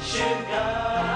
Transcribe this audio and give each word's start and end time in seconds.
Creation 0.00 1.11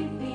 baby. 0.00 0.33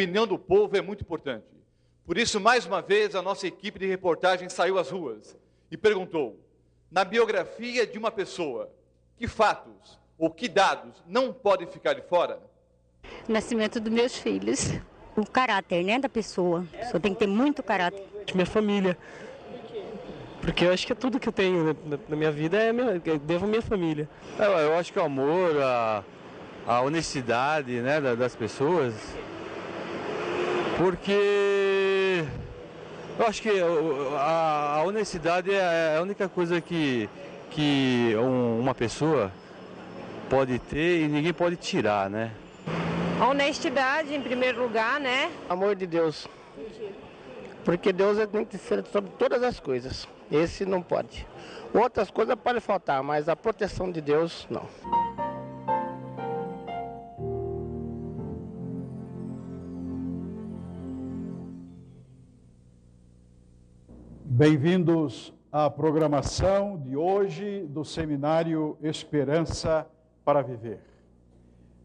Opinião 0.00 0.26
do 0.26 0.38
povo 0.38 0.76
é 0.76 0.80
muito 0.80 1.02
importante. 1.02 1.44
Por 2.06 2.16
isso, 2.16 2.40
mais 2.40 2.64
uma 2.64 2.80
vez, 2.80 3.14
a 3.14 3.20
nossa 3.20 3.46
equipe 3.46 3.78
de 3.78 3.86
reportagem 3.86 4.48
saiu 4.48 4.78
às 4.78 4.90
ruas 4.90 5.36
e 5.70 5.76
perguntou: 5.76 6.40
na 6.90 7.04
biografia 7.04 7.86
de 7.86 7.98
uma 7.98 8.10
pessoa, 8.10 8.70
que 9.18 9.28
fatos 9.28 9.98
ou 10.18 10.30
que 10.30 10.48
dados 10.48 11.02
não 11.06 11.32
podem 11.34 11.66
ficar 11.66 11.92
de 11.92 12.00
fora? 12.00 12.40
Nascimento 13.28 13.78
dos 13.78 13.92
meus 13.92 14.16
filhos. 14.16 14.72
O 15.16 15.26
caráter, 15.26 15.84
né, 15.84 15.98
da 15.98 16.08
pessoa. 16.08 16.64
Só 16.90 16.98
tem 16.98 17.12
que 17.12 17.20
ter 17.20 17.26
muito 17.26 17.62
caráter. 17.62 18.02
Minha 18.32 18.46
família. 18.46 18.96
Porque 20.40 20.64
eu 20.64 20.72
acho 20.72 20.86
que 20.86 20.92
é 20.92 20.96
tudo 20.96 21.20
que 21.20 21.28
eu 21.28 21.32
tenho 21.32 21.76
na 22.08 22.16
minha 22.16 22.30
vida 22.30 22.56
é 22.56 22.72
minha, 22.72 23.02
eu 23.04 23.18
devo 23.18 23.44
à 23.44 23.48
minha 23.48 23.60
família. 23.60 24.08
Eu, 24.38 24.50
eu 24.50 24.78
acho 24.78 24.90
que 24.90 24.98
o 24.98 25.02
amor, 25.02 25.54
a, 25.60 26.02
a 26.66 26.80
honestidade 26.80 27.72
né, 27.82 28.00
das 28.00 28.34
pessoas, 28.34 28.94
porque 30.80 32.24
eu 33.18 33.26
acho 33.26 33.42
que 33.42 33.50
a, 34.16 34.76
a 34.78 34.82
honestidade 34.84 35.52
é 35.52 35.98
a 35.98 36.00
única 36.00 36.26
coisa 36.26 36.58
que, 36.58 37.06
que 37.50 38.14
uma 38.16 38.74
pessoa 38.74 39.30
pode 40.30 40.58
ter 40.58 41.02
e 41.02 41.08
ninguém 41.08 41.34
pode 41.34 41.56
tirar, 41.56 42.08
né? 42.08 42.32
A 43.20 43.28
honestidade 43.28 44.14
em 44.14 44.22
primeiro 44.22 44.62
lugar, 44.62 44.98
né? 44.98 45.30
Amor 45.50 45.74
de 45.74 45.86
Deus. 45.86 46.26
Porque 47.62 47.92
Deus 47.92 48.18
é, 48.18 48.26
tem 48.26 48.42
que 48.42 48.56
ser 48.56 48.82
sobre 48.86 49.10
todas 49.18 49.42
as 49.42 49.60
coisas. 49.60 50.08
Esse 50.32 50.64
não 50.64 50.80
pode. 50.80 51.26
Outras 51.74 52.10
coisas 52.10 52.34
podem 52.36 52.60
faltar, 52.60 53.02
mas 53.02 53.28
a 53.28 53.36
proteção 53.36 53.92
de 53.92 54.00
Deus, 54.00 54.46
não. 54.48 54.66
Bem-vindos 64.40 65.34
à 65.52 65.68
programação 65.68 66.78
de 66.78 66.96
hoje 66.96 67.66
do 67.66 67.84
seminário 67.84 68.74
Esperança 68.80 69.86
para 70.24 70.40
Viver. 70.40 70.80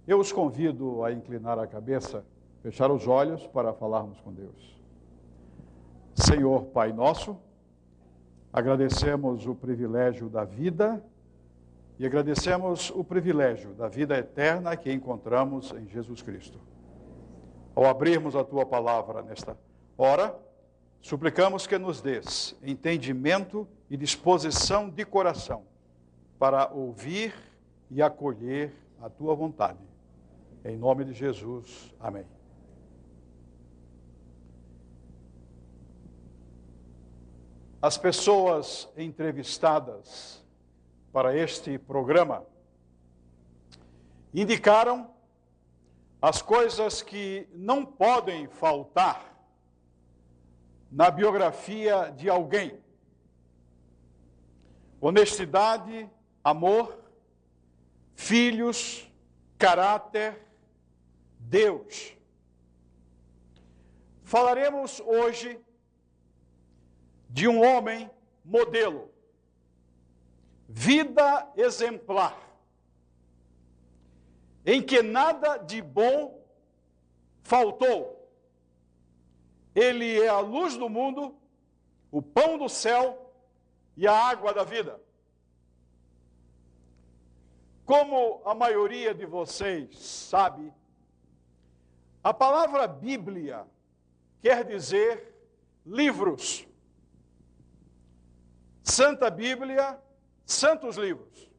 Eu 0.07 0.21
os 0.21 0.31
convido 0.31 1.03
a 1.03 1.11
inclinar 1.11 1.59
a 1.59 1.67
cabeça, 1.67 2.23
fechar 2.63 2.89
os 2.89 3.09
olhos 3.09 3.45
para 3.45 3.73
falarmos 3.73 4.21
com 4.21 4.31
Deus. 4.31 4.81
Senhor 6.13 6.67
Pai 6.67 6.93
Nosso, 6.93 7.37
agradecemos 8.53 9.45
o 9.45 9.53
privilégio 9.53 10.29
da 10.29 10.45
vida 10.45 11.03
e 11.99 12.05
agradecemos 12.05 12.89
o 12.89 13.03
privilégio 13.03 13.73
da 13.73 13.89
vida 13.89 14.17
eterna 14.17 14.77
que 14.77 14.93
encontramos 14.93 15.73
em 15.73 15.89
Jesus 15.89 16.21
Cristo. 16.21 16.57
Ao 17.75 17.83
abrirmos 17.83 18.33
a 18.33 18.45
tua 18.45 18.65
palavra 18.65 19.21
nesta 19.21 19.57
hora, 19.97 20.44
Suplicamos 21.01 21.67
que 21.67 21.77
nos 21.77 22.01
dês 22.01 22.55
entendimento 22.63 23.67
e 23.89 23.95
disposição 23.95 24.89
de 24.89 25.05
coração 25.05 25.65
para 26.39 26.71
ouvir 26.71 27.33
e 27.89 28.01
acolher 28.01 28.73
a 29.01 29.09
tua 29.09 29.35
vontade. 29.35 29.79
Em 30.63 30.75
nome 30.75 31.05
de 31.05 31.13
Jesus. 31.13 31.93
Amém. 31.99 32.25
As 37.81 37.99
pessoas 37.99 38.89
entrevistadas 38.97 40.43
para 41.13 41.37
este 41.37 41.77
programa 41.77 42.43
indicaram 44.33 45.09
as 46.19 46.41
coisas 46.41 47.03
que 47.03 47.47
não 47.53 47.85
podem 47.85 48.47
faltar 48.47 49.34
na 50.95 51.11
biografia 51.11 52.09
de 52.15 52.29
alguém. 52.29 52.81
Honestidade, 55.01 56.09
amor, 56.41 56.97
filhos, 58.15 59.11
caráter, 59.57 60.41
Deus. 61.37 62.15
Falaremos 64.23 65.01
hoje 65.01 65.59
de 67.29 67.45
um 67.45 67.61
homem 67.61 68.09
modelo, 68.45 69.11
vida 70.69 71.51
exemplar. 71.57 72.41
em 74.65 74.81
que 74.81 75.03
nada 75.03 75.57
de 75.57 75.79
bom 75.79 76.43
faltou. 77.43 78.14
Ele 79.75 80.21
é 80.21 80.29
a 80.29 80.39
luz 80.39 80.77
do 80.77 80.87
mundo, 80.87 81.35
o 82.09 82.21
pão 82.21 82.57
do 82.57 82.69
céu 82.69 83.33
e 83.97 84.07
a 84.07 84.13
água 84.13 84.53
da 84.53 84.63
vida. 84.63 84.99
Como 87.85 88.41
a 88.45 88.55
maioria 88.55 89.13
de 89.13 89.25
vocês 89.25 89.99
sabe, 89.99 90.73
a 92.23 92.33
palavra 92.33 92.87
Bíblia 92.87 93.67
quer 94.41 94.63
dizer 94.63 95.35
livros. 95.85 96.65
Santa 98.81 99.29
Bíblia, 99.29 99.99
santos 100.45 100.95
livros. 100.95 101.51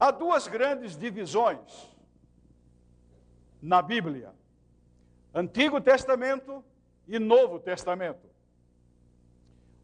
Há 0.00 0.10
duas 0.10 0.48
grandes 0.48 0.96
divisões 0.96 1.94
na 3.62 3.80
Bíblia: 3.80 4.34
Antigo 5.34 5.80
Testamento 5.80 6.64
e 7.08 7.18
Novo 7.18 7.58
Testamento. 7.58 8.30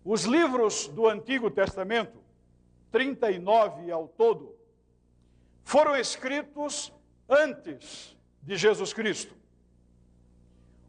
Os 0.04 0.24
livros 0.24 0.86
do 0.86 1.08
Antigo 1.08 1.50
Testamento, 1.50 2.22
39 2.92 3.90
ao 3.90 4.06
todo, 4.06 4.56
foram 5.64 5.96
escritos 5.96 6.92
antes 7.28 8.16
de 8.42 8.56
Jesus 8.56 8.92
Cristo. 8.92 9.34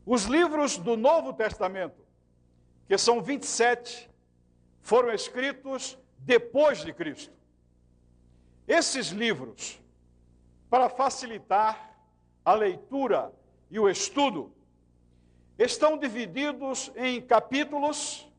Os 0.06 0.25
livros 0.25 0.78
do 0.78 0.96
Novo 0.96 1.34
Testamento, 1.34 2.02
que 2.88 2.98
são 2.98 3.22
27, 3.22 4.10
foram 4.81 5.12
escritos 5.12 5.98
depois 6.19 6.84
de 6.84 6.94
Cristo. 6.94 7.34
Esses 8.68 9.10
livros, 9.10 9.82
para 10.70 10.88
facilitar 10.88 11.98
a 12.46 12.53
leitura 12.53 13.32
e 13.72 13.80
o 13.80 13.90
estudo, 13.90 14.54
estão 15.58 15.98
divididos 15.98 16.92
em 16.94 17.22
capítulos 17.22 18.30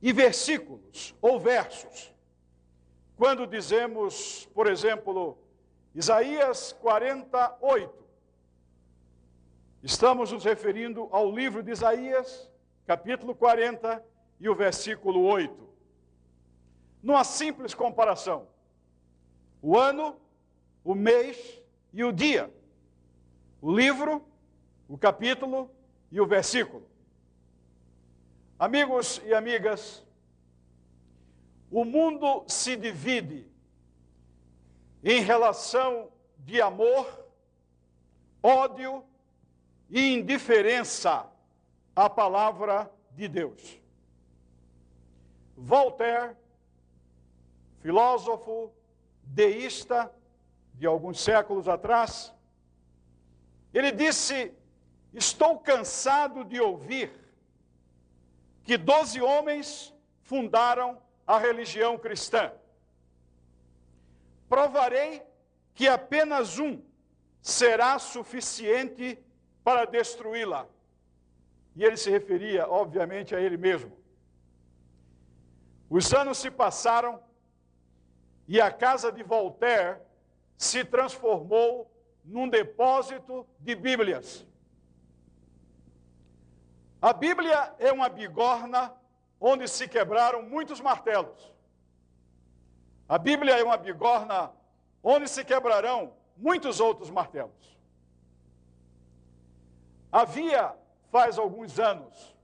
e 0.00 0.12
versículos 0.12 1.14
ou 1.20 1.40
versos. 1.40 2.14
Quando 3.16 3.46
dizemos, 3.46 4.48
por 4.54 4.68
exemplo, 4.68 5.36
Isaías 5.94 6.72
48, 6.80 7.92
estamos 9.82 10.30
nos 10.30 10.44
referindo 10.44 11.08
ao 11.10 11.30
livro 11.30 11.60
de 11.60 11.72
Isaías, 11.72 12.48
capítulo 12.86 13.34
40 13.34 14.02
e 14.38 14.48
o 14.48 14.54
versículo 14.54 15.22
8. 15.24 15.68
Numa 17.02 17.24
simples 17.24 17.74
comparação, 17.74 18.46
o 19.60 19.76
ano, 19.76 20.16
o 20.84 20.94
mês 20.94 21.60
e 21.92 22.04
o 22.04 22.12
dia, 22.12 22.52
o 23.60 23.74
livro, 23.74 24.24
o 24.88 24.96
capítulo 24.96 25.70
e 26.10 26.20
o 26.20 26.26
versículo. 26.26 26.88
Amigos 28.58 29.20
e 29.24 29.34
amigas, 29.34 30.04
o 31.70 31.84
mundo 31.84 32.44
se 32.48 32.76
divide 32.76 33.46
em 35.02 35.22
relação 35.22 36.10
de 36.38 36.60
amor, 36.60 37.26
ódio 38.42 39.04
e 39.88 40.14
indiferença 40.14 41.26
à 41.94 42.08
palavra 42.08 42.90
de 43.12 43.28
Deus. 43.28 43.80
Voltaire, 45.56 46.36
filósofo 47.80 48.72
deísta 49.22 50.12
de 50.74 50.86
alguns 50.86 51.20
séculos 51.20 51.68
atrás, 51.68 52.32
ele 53.72 53.92
disse: 53.92 54.52
Estou 55.12 55.58
cansado 55.58 56.44
de 56.44 56.60
ouvir 56.60 57.12
que 58.64 58.76
doze 58.76 59.20
homens 59.20 59.94
fundaram 60.22 61.00
a 61.26 61.38
religião 61.38 61.98
cristã. 61.98 62.52
Provarei 64.48 65.22
que 65.74 65.88
apenas 65.88 66.58
um 66.58 66.82
será 67.40 67.98
suficiente 67.98 69.18
para 69.64 69.84
destruí-la. 69.84 70.68
E 71.74 71.84
ele 71.84 71.96
se 71.96 72.10
referia, 72.10 72.68
obviamente, 72.68 73.34
a 73.34 73.40
ele 73.40 73.56
mesmo. 73.56 73.96
Os 75.88 76.12
anos 76.12 76.38
se 76.38 76.50
passaram 76.50 77.22
e 78.46 78.60
a 78.60 78.70
casa 78.70 79.10
de 79.10 79.22
Voltaire 79.22 80.00
se 80.56 80.84
transformou 80.84 81.90
num 82.24 82.48
depósito 82.48 83.46
de 83.58 83.74
Bíblias. 83.74 84.46
A 87.00 87.12
Bíblia 87.12 87.74
é 87.78 87.90
uma 87.90 88.08
bigorna 88.08 88.94
onde 89.40 89.66
se 89.66 89.88
quebraram 89.88 90.42
muitos 90.42 90.80
martelos. 90.80 91.52
A 93.08 93.16
Bíblia 93.16 93.58
é 93.58 93.64
uma 93.64 93.76
bigorna 93.76 94.52
onde 95.02 95.26
se 95.28 95.44
quebrarão 95.44 96.12
muitos 96.36 96.78
outros 96.78 97.10
martelos. 97.10 97.78
Havia, 100.12 100.74
faz 101.10 101.38
alguns 101.38 101.78
anos, 101.78 102.36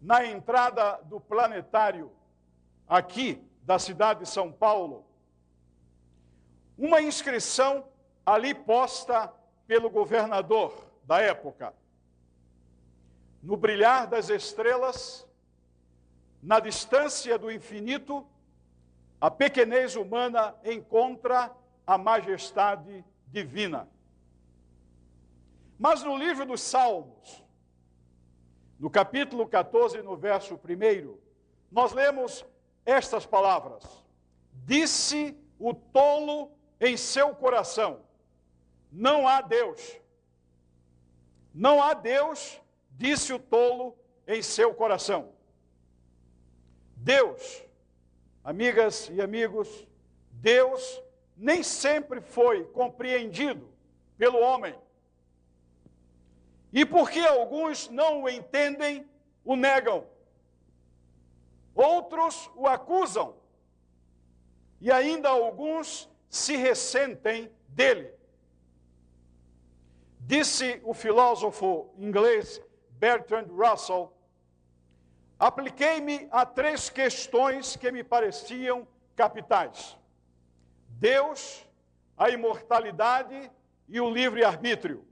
na 0.00 0.24
entrada 0.24 1.00
do 1.04 1.20
planetário 1.20 2.12
aqui 2.88 3.42
da 3.62 3.78
cidade 3.78 4.20
de 4.20 4.28
São 4.28 4.52
Paulo, 4.52 5.04
uma 6.78 7.00
inscrição 7.00 7.88
ali 8.26 8.52
posta 8.52 9.32
pelo 9.66 9.88
governador 9.88 10.84
da 11.04 11.20
época 11.20 11.72
no 13.46 13.56
brilhar 13.56 14.08
das 14.08 14.28
estrelas, 14.28 15.24
na 16.42 16.58
distância 16.58 17.38
do 17.38 17.48
infinito, 17.48 18.26
a 19.20 19.30
pequenez 19.30 19.94
humana 19.94 20.52
encontra 20.64 21.54
a 21.86 21.96
majestade 21.96 23.04
divina. 23.28 23.88
Mas 25.78 26.02
no 26.02 26.16
livro 26.16 26.44
dos 26.44 26.60
Salmos, 26.60 27.44
no 28.80 28.90
capítulo 28.90 29.46
14, 29.46 30.02
no 30.02 30.16
verso 30.16 30.54
1, 30.56 31.16
nós 31.70 31.92
lemos 31.92 32.44
estas 32.84 33.24
palavras: 33.24 33.84
Disse 34.52 35.38
o 35.56 35.72
tolo 35.72 36.50
em 36.80 36.96
seu 36.96 37.32
coração: 37.32 38.05
Não 38.90 39.26
há 39.26 39.40
Deus. 39.40 39.98
Não 41.54 41.82
há 41.82 41.94
Deus 41.94 42.60
disse 42.90 43.32
o 43.32 43.38
tolo 43.38 43.96
em 44.26 44.42
seu 44.42 44.74
coração. 44.74 45.32
Deus, 46.96 47.62
amigas 48.42 49.08
e 49.12 49.20
amigos, 49.20 49.86
Deus 50.32 51.02
nem 51.36 51.62
sempre 51.62 52.20
foi 52.20 52.64
compreendido 52.64 53.70
pelo 54.16 54.40
homem. 54.40 54.74
E 56.72 56.84
porque 56.84 57.20
alguns 57.20 57.88
não 57.88 58.22
o 58.22 58.28
entendem, 58.28 59.08
o 59.44 59.54
negam. 59.54 60.06
Outros 61.74 62.50
o 62.54 62.66
acusam. 62.66 63.36
E 64.80 64.90
ainda 64.90 65.28
alguns 65.28 66.08
se 66.28 66.56
ressentem 66.56 67.50
dele. 67.68 68.15
Disse 70.26 70.80
o 70.84 70.92
filósofo 70.92 71.88
inglês 71.96 72.60
Bertrand 72.90 73.46
Russell, 73.46 74.12
apliquei-me 75.38 76.26
a 76.32 76.44
três 76.44 76.90
questões 76.90 77.76
que 77.76 77.92
me 77.92 78.02
pareciam 78.02 78.88
capitais: 79.14 79.96
Deus, 80.88 81.64
a 82.18 82.28
imortalidade 82.28 83.48
e 83.88 84.00
o 84.00 84.10
livre-arbítrio. 84.10 85.06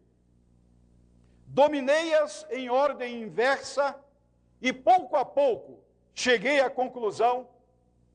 Dominei-as 1.47 2.44
em 2.50 2.68
ordem 2.68 3.23
inversa 3.23 3.97
e, 4.61 4.73
pouco 4.73 5.14
a 5.14 5.25
pouco, 5.25 5.78
cheguei 6.12 6.59
à 6.59 6.68
conclusão 6.68 7.49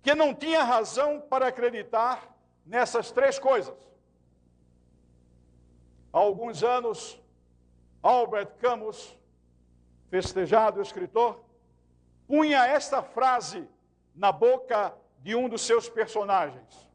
que 0.02 0.14
não 0.14 0.36
tinha 0.36 0.64
razão 0.64 1.22
para 1.22 1.48
acreditar 1.48 2.36
nessas 2.66 3.10
três 3.10 3.40
coisas. 3.40 3.89
Há 6.12 6.18
alguns 6.18 6.64
anos, 6.64 7.22
Albert 8.02 8.58
Camus 8.60 9.16
festejado 10.10 10.82
escritor, 10.82 11.44
punha 12.28 12.66
esta 12.66 13.04
frase 13.04 13.68
na 14.16 14.32
boca 14.32 14.94
de 15.20 15.36
um 15.36 15.48
dos 15.48 15.62
seus 15.62 15.88
personagens: 15.88 16.90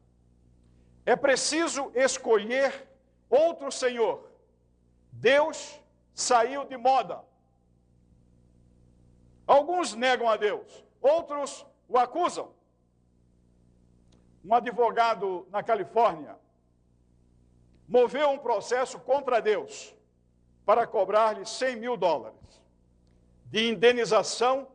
É 1.05 1.15
preciso 1.15 1.91
escolher 1.95 2.87
outro 3.29 3.71
Senhor. 3.71 4.29
Deus 5.11 5.79
saiu 6.13 6.65
de 6.65 6.77
moda. 6.77 7.23
Alguns 9.47 9.93
negam 9.93 10.27
a 10.27 10.35
Deus, 10.35 10.83
outros 11.01 11.65
o 11.87 11.97
acusam. 11.97 12.51
Um 14.43 14.53
advogado 14.53 15.47
na 15.49 15.63
Califórnia, 15.63 16.37
moveu 17.87 18.29
um 18.29 18.37
processo 18.37 18.99
contra 18.99 19.41
Deus 19.41 19.95
para 20.65 20.87
cobrar-lhe 20.87 21.45
100 21.45 21.75
mil 21.75 21.97
dólares 21.97 22.35
de 23.45 23.69
indenização 23.69 24.67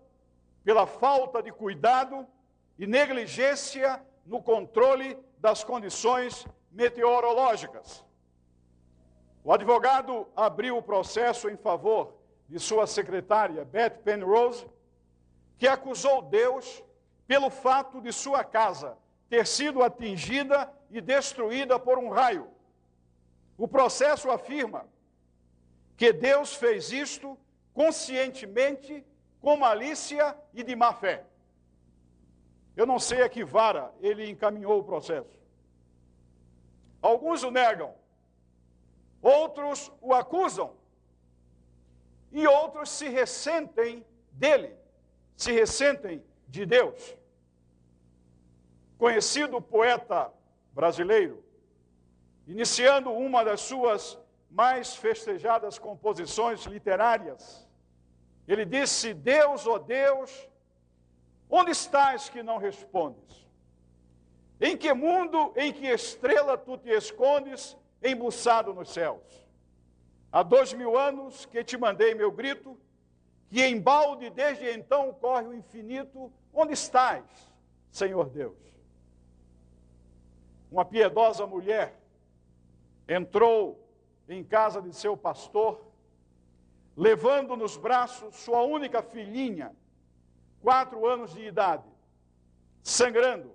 pela 0.64 0.86
falta 0.86 1.42
de 1.42 1.50
cuidado 1.50 2.26
e 2.78 2.86
negligência 2.86 4.02
no 4.24 4.42
controle 4.42 5.18
das 5.38 5.64
condições 5.64 6.46
meteorológicas. 6.70 8.04
O 9.42 9.52
advogado 9.52 10.28
abriu 10.36 10.76
o 10.76 10.82
processo 10.82 11.48
em 11.48 11.56
favor 11.56 12.14
de 12.48 12.58
sua 12.58 12.86
secretária, 12.86 13.64
Beth 13.64 14.02
Penrose, 14.04 14.66
que 15.58 15.66
acusou 15.66 16.22
Deus 16.22 16.82
pelo 17.26 17.50
fato 17.50 18.00
de 18.00 18.12
sua 18.12 18.44
casa 18.44 18.96
ter 19.28 19.46
sido 19.46 19.82
atingida 19.82 20.72
e 20.90 21.00
destruída 21.00 21.78
por 21.78 21.98
um 21.98 22.08
raio. 22.08 22.48
O 23.60 23.68
processo 23.68 24.30
afirma 24.30 24.88
que 25.94 26.14
Deus 26.14 26.54
fez 26.54 26.90
isto 26.90 27.38
conscientemente, 27.74 29.04
com 29.38 29.54
malícia 29.54 30.34
e 30.54 30.62
de 30.62 30.74
má 30.74 30.94
fé. 30.94 31.26
Eu 32.74 32.86
não 32.86 32.98
sei 32.98 33.20
a 33.20 33.28
que 33.28 33.44
vara 33.44 33.92
ele 34.00 34.30
encaminhou 34.30 34.80
o 34.80 34.84
processo. 34.84 35.38
Alguns 37.02 37.42
o 37.42 37.50
negam, 37.50 37.94
outros 39.20 39.92
o 40.00 40.14
acusam, 40.14 40.74
e 42.32 42.46
outros 42.46 42.88
se 42.88 43.10
ressentem 43.10 44.06
dele, 44.32 44.74
se 45.36 45.52
ressentem 45.52 46.24
de 46.48 46.64
Deus. 46.64 47.14
Conhecido 48.96 49.60
poeta 49.60 50.32
brasileiro, 50.72 51.44
iniciando 52.50 53.12
uma 53.12 53.44
das 53.44 53.60
suas 53.60 54.18
mais 54.50 54.96
festejadas 54.96 55.78
composições 55.78 56.64
literárias, 56.64 57.68
ele 58.46 58.64
disse: 58.64 59.14
Deus, 59.14 59.68
ó 59.68 59.74
oh 59.74 59.78
Deus, 59.78 60.48
onde 61.48 61.70
estás 61.70 62.28
que 62.28 62.42
não 62.42 62.58
respondes? 62.58 63.48
Em 64.60 64.76
que 64.76 64.92
mundo, 64.92 65.52
em 65.56 65.72
que 65.72 65.86
estrela 65.86 66.58
tu 66.58 66.76
te 66.76 66.90
escondes, 66.90 67.76
embuçado 68.02 68.74
nos 68.74 68.90
céus? 68.90 69.48
Há 70.32 70.42
dois 70.42 70.72
mil 70.72 70.98
anos 70.98 71.46
que 71.46 71.62
te 71.62 71.78
mandei 71.78 72.14
meu 72.14 72.32
grito, 72.32 72.76
que 73.48 73.62
em 73.62 73.80
balde 73.80 74.28
desde 74.28 74.68
então 74.68 75.12
corre 75.14 75.46
o 75.46 75.54
infinito. 75.54 76.32
Onde 76.52 76.72
estás, 76.72 77.24
Senhor 77.92 78.28
Deus? 78.28 78.58
Uma 80.70 80.84
piedosa 80.84 81.46
mulher 81.46 81.99
entrou 83.12 83.84
em 84.28 84.44
casa 84.44 84.80
de 84.80 84.94
seu 84.94 85.16
pastor, 85.16 85.84
levando 86.96 87.56
nos 87.56 87.76
braços 87.76 88.36
sua 88.36 88.62
única 88.62 89.02
filhinha, 89.02 89.74
quatro 90.62 91.04
anos 91.04 91.34
de 91.34 91.44
idade, 91.44 91.88
sangrando, 92.84 93.50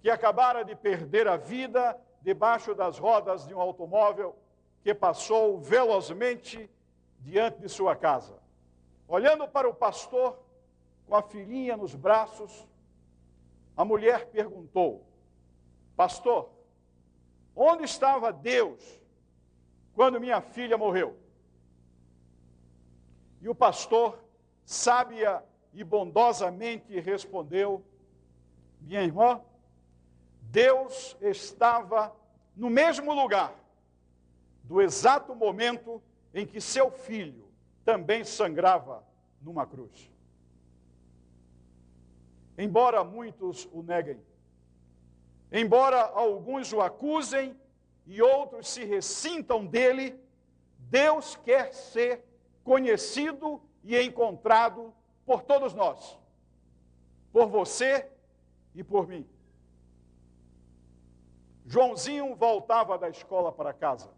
que 0.00 0.08
acabara 0.08 0.64
de 0.64 0.74
perder 0.74 1.28
a 1.28 1.36
vida 1.36 1.98
debaixo 2.22 2.74
das 2.74 2.98
rodas 2.98 3.46
de 3.46 3.54
um 3.54 3.60
automóvel 3.60 4.34
que 4.82 4.94
passou 4.94 5.60
velozmente 5.60 6.70
diante 7.20 7.60
de 7.60 7.68
sua 7.68 7.94
casa. 7.94 8.38
Olhando 9.06 9.46
para 9.46 9.68
o 9.68 9.74
pastor, 9.74 10.38
com 11.06 11.14
a 11.14 11.22
filhinha 11.22 11.76
nos 11.76 11.94
braços, 11.94 12.66
a 13.76 13.84
mulher 13.84 14.26
perguntou: 14.30 15.06
Pastor, 15.94 16.50
onde 17.54 17.84
estava 17.84 18.32
Deus 18.32 18.80
quando 19.94 20.20
minha 20.20 20.40
filha 20.40 20.76
morreu? 20.76 21.18
E 23.40 23.48
o 23.48 23.54
pastor, 23.54 24.18
sábia 24.64 25.42
e 25.72 25.84
bondosamente 25.84 26.98
respondeu: 26.98 27.84
Minha 28.80 29.02
irmã, 29.02 29.40
Deus 30.40 31.16
estava 31.20 32.14
no 32.56 32.70
mesmo 32.70 33.12
lugar, 33.12 33.54
do 34.62 34.80
exato 34.80 35.34
momento 35.34 36.02
em 36.32 36.46
que 36.46 36.60
seu 36.60 36.90
filho 36.90 37.48
também 37.84 38.24
sangrava 38.24 39.04
numa 39.40 39.66
cruz. 39.66 40.10
Embora 42.56 43.02
muitos 43.02 43.68
o 43.72 43.82
neguem, 43.82 44.20
embora 45.50 46.00
alguns 46.00 46.72
o 46.72 46.80
acusem 46.80 47.56
e 48.06 48.20
outros 48.20 48.68
se 48.68 48.84
ressintam 48.84 49.64
dele, 49.64 50.18
Deus 50.78 51.36
quer 51.36 51.72
ser 51.72 52.24
conhecido 52.62 53.60
e 53.82 53.98
encontrado 54.00 54.94
por 55.24 55.42
todos 55.42 55.74
nós, 55.74 56.18
por 57.32 57.46
você 57.46 58.10
e 58.74 58.82
por 58.82 59.06
mim. 59.06 59.28
Joãozinho 61.66 62.34
voltava 62.34 62.98
da 62.98 63.08
escola 63.08 63.50
para 63.50 63.72
casa. 63.72 64.10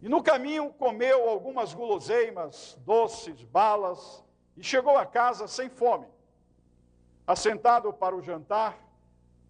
E 0.00 0.08
no 0.08 0.22
caminho 0.22 0.72
comeu 0.74 1.28
algumas 1.28 1.74
guloseimas, 1.74 2.78
doces, 2.84 3.42
balas, 3.42 4.24
e 4.56 4.62
chegou 4.62 4.96
a 4.96 5.04
casa 5.04 5.48
sem 5.48 5.68
fome. 5.68 6.06
Assentado 7.26 7.92
para 7.92 8.14
o 8.14 8.22
jantar, 8.22 8.78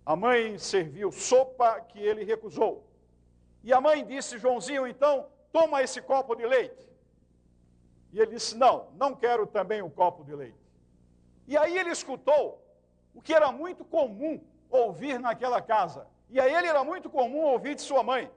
a 0.07 0.15
mãe 0.15 0.57
serviu 0.57 1.11
sopa 1.11 1.81
que 1.81 1.99
ele 1.99 2.23
recusou. 2.23 2.87
E 3.65 3.73
a 3.73 3.81
mãe 3.81 4.07
disse: 4.07 4.39
Joãozinho, 4.39 4.87
então, 4.87 5.27
toma 5.53 5.83
esse 5.83 6.01
copo 6.01 6.37
de 6.37 6.47
leite. 6.47 6.89
E 8.13 8.21
ele 8.21 8.31
disse: 8.31 8.57
Não, 8.57 8.89
não 8.95 9.17
quero 9.17 9.49
também 9.49 9.83
um 9.83 9.91
copo 9.91 10.23
de 10.23 10.33
leite. 10.33 10.57
E 11.49 11.57
aí 11.57 11.77
ele 11.77 11.91
escutou 11.91 12.65
o 13.13 13.21
que 13.21 13.35
era 13.35 13.51
muito 13.51 13.85
comum 13.85 14.41
ouvir 14.71 15.19
naquela 15.19 15.61
casa. 15.61 16.07
E 16.31 16.39
a 16.39 16.49
ele 16.49 16.69
era 16.69 16.85
muito 16.85 17.11
comum 17.11 17.41
ouvir 17.41 17.75
de 17.75 17.83
sua 17.83 18.05
mãe. 18.05 18.31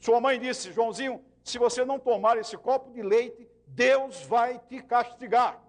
Sua 0.00 0.20
mãe 0.20 0.40
disse: 0.40 0.72
Joãozinho, 0.72 1.24
se 1.44 1.56
você 1.56 1.84
não 1.84 2.00
tomar 2.00 2.36
esse 2.36 2.56
copo 2.56 2.90
de 2.90 3.00
leite, 3.00 3.48
Deus 3.68 4.22
vai 4.22 4.58
te 4.58 4.82
castigar. 4.82 5.62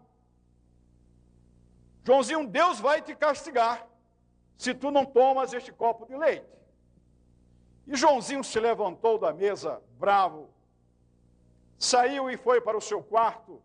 Joãozinho, 2.04 2.48
Deus 2.48 2.80
vai 2.80 3.04
te 3.04 3.14
castigar 3.16 3.88
se 4.58 4.74
tu 4.74 4.92
não 4.92 5.06
tomas 5.06 5.54
este 5.54 5.72
copo 5.72 6.06
de 6.06 6.16
leite. 6.16 6.46
E 7.88 7.96
Joãozinho 7.96 8.44
se 8.44 8.60
levantou 8.60 9.18
da 9.18 9.32
mesa, 9.34 9.82
bravo, 10.00 10.50
saiu 11.78 12.30
e 12.30 12.38
foi 12.38 12.60
para 12.62 12.78
o 12.78 12.82
seu 12.82 13.04
quarto, 13.04 13.62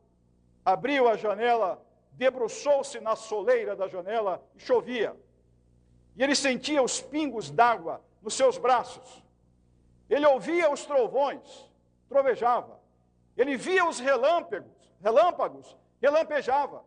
abriu 0.65 1.09
a 1.09 1.17
janela, 1.17 1.83
debruçou-se 2.13 3.01
na 3.01 3.17
soleira 3.17 3.75
da 3.75 3.89
janela 3.89 4.45
e 4.55 4.61
chovia. 4.61 5.17
E 6.17 6.23
ele 6.23 6.35
sentia 6.35 6.83
os 6.83 7.01
pingos 7.01 7.51
d'água 7.51 8.03
nos 8.21 8.35
seus 8.35 8.59
braços. 8.59 9.23
Ele 10.09 10.27
ouvia 10.27 10.71
os 10.71 10.85
trovões, 10.85 11.71
trovejava. 12.09 12.79
Ele 13.37 13.57
via 13.57 13.89
os 13.89 13.99
relâmpagos, 14.01 14.71
relâmpagos, 15.01 15.77
relampejava. 16.03 16.85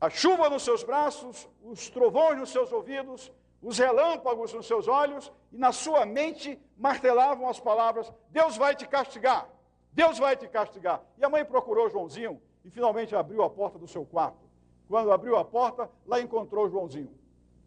A 0.00 0.10
chuva 0.10 0.50
nos 0.50 0.62
seus 0.62 0.82
braços, 0.82 1.48
os 1.62 1.88
trovões 1.88 2.38
nos 2.38 2.50
seus 2.50 2.72
ouvidos, 2.72 3.32
os 3.62 3.78
relâmpagos 3.78 4.52
nos 4.52 4.66
seus 4.66 4.86
olhos, 4.88 5.32
e 5.50 5.56
na 5.56 5.72
sua 5.72 6.04
mente 6.04 6.60
martelavam 6.76 7.48
as 7.48 7.58
palavras: 7.58 8.12
Deus 8.28 8.56
vai 8.56 8.74
te 8.74 8.86
castigar, 8.86 9.48
Deus 9.92 10.18
vai 10.18 10.36
te 10.36 10.46
castigar. 10.48 11.02
E 11.16 11.24
a 11.24 11.28
mãe 11.28 11.44
procurou 11.44 11.88
Joãozinho 11.88 12.40
e 12.64 12.70
finalmente 12.70 13.14
abriu 13.14 13.42
a 13.42 13.50
porta 13.50 13.78
do 13.78 13.86
seu 13.86 14.04
quarto. 14.04 14.44
Quando 14.88 15.12
abriu 15.12 15.36
a 15.36 15.44
porta, 15.44 15.90
lá 16.06 16.20
encontrou 16.20 16.68
Joãozinho. 16.68 17.12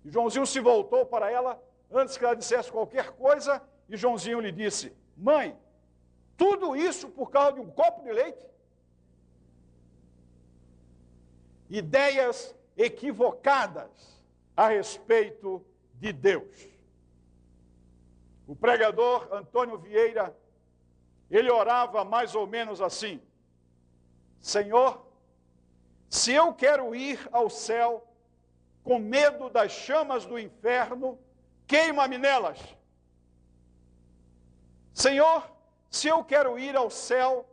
E 0.06 0.10
Joãozinho 0.12 0.46
se 0.46 0.60
voltou 0.60 1.06
para 1.06 1.32
ela 1.32 1.62
antes 1.92 2.18
que 2.18 2.24
ela 2.24 2.36
dissesse 2.36 2.72
qualquer 2.72 3.12
coisa, 3.12 3.62
e 3.90 3.98
Joãozinho 3.98 4.40
lhe 4.40 4.52
disse: 4.52 4.96
Mãe, 5.16 5.58
tudo 6.36 6.76
isso 6.76 7.10
por 7.10 7.32
causa 7.32 7.54
de 7.54 7.62
um 7.62 7.70
copo 7.72 8.04
de 8.04 8.12
leite? 8.12 8.46
Ideias 11.70 12.56
equivocadas 12.76 14.22
a 14.56 14.70
respeito 14.70 15.66
de 15.94 16.14
Deus. 16.14 16.68
O 18.48 18.56
pregador 18.56 19.28
Antônio 19.34 19.78
Vieira, 19.78 20.36
ele 21.30 21.52
orava 21.52 22.06
mais 22.06 22.34
ou 22.36 22.48
menos 22.48 22.82
assim: 22.82 23.22
Senhor, 24.40 25.06
se 26.10 26.32
eu 26.34 26.54
quero 26.54 26.96
ir 26.96 27.20
ao 27.32 27.50
céu, 27.50 28.08
com 28.84 28.98
medo 29.00 29.50
das 29.50 29.72
chamas 29.72 30.26
do 30.26 30.40
inferno, 30.40 31.20
queima-me 31.68 32.18
nelas. 32.18 32.58
Senhor, 34.94 35.52
se 35.92 36.08
eu 36.08 36.24
quero 36.24 36.58
ir 36.58 36.76
ao 36.76 36.90
céu, 36.90 37.46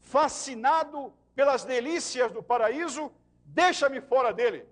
fascinado 0.00 1.12
pelas 1.34 1.64
delícias 1.64 2.30
do 2.30 2.42
paraíso, 2.42 3.12
deixa-me 3.48 4.00
fora 4.00 4.32
dele. 4.32 4.66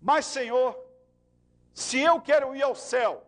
Mas, 0.00 0.24
Senhor, 0.26 0.76
se 1.72 1.98
eu 2.00 2.20
quero 2.20 2.54
ir 2.54 2.62
ao 2.62 2.74
céu, 2.74 3.26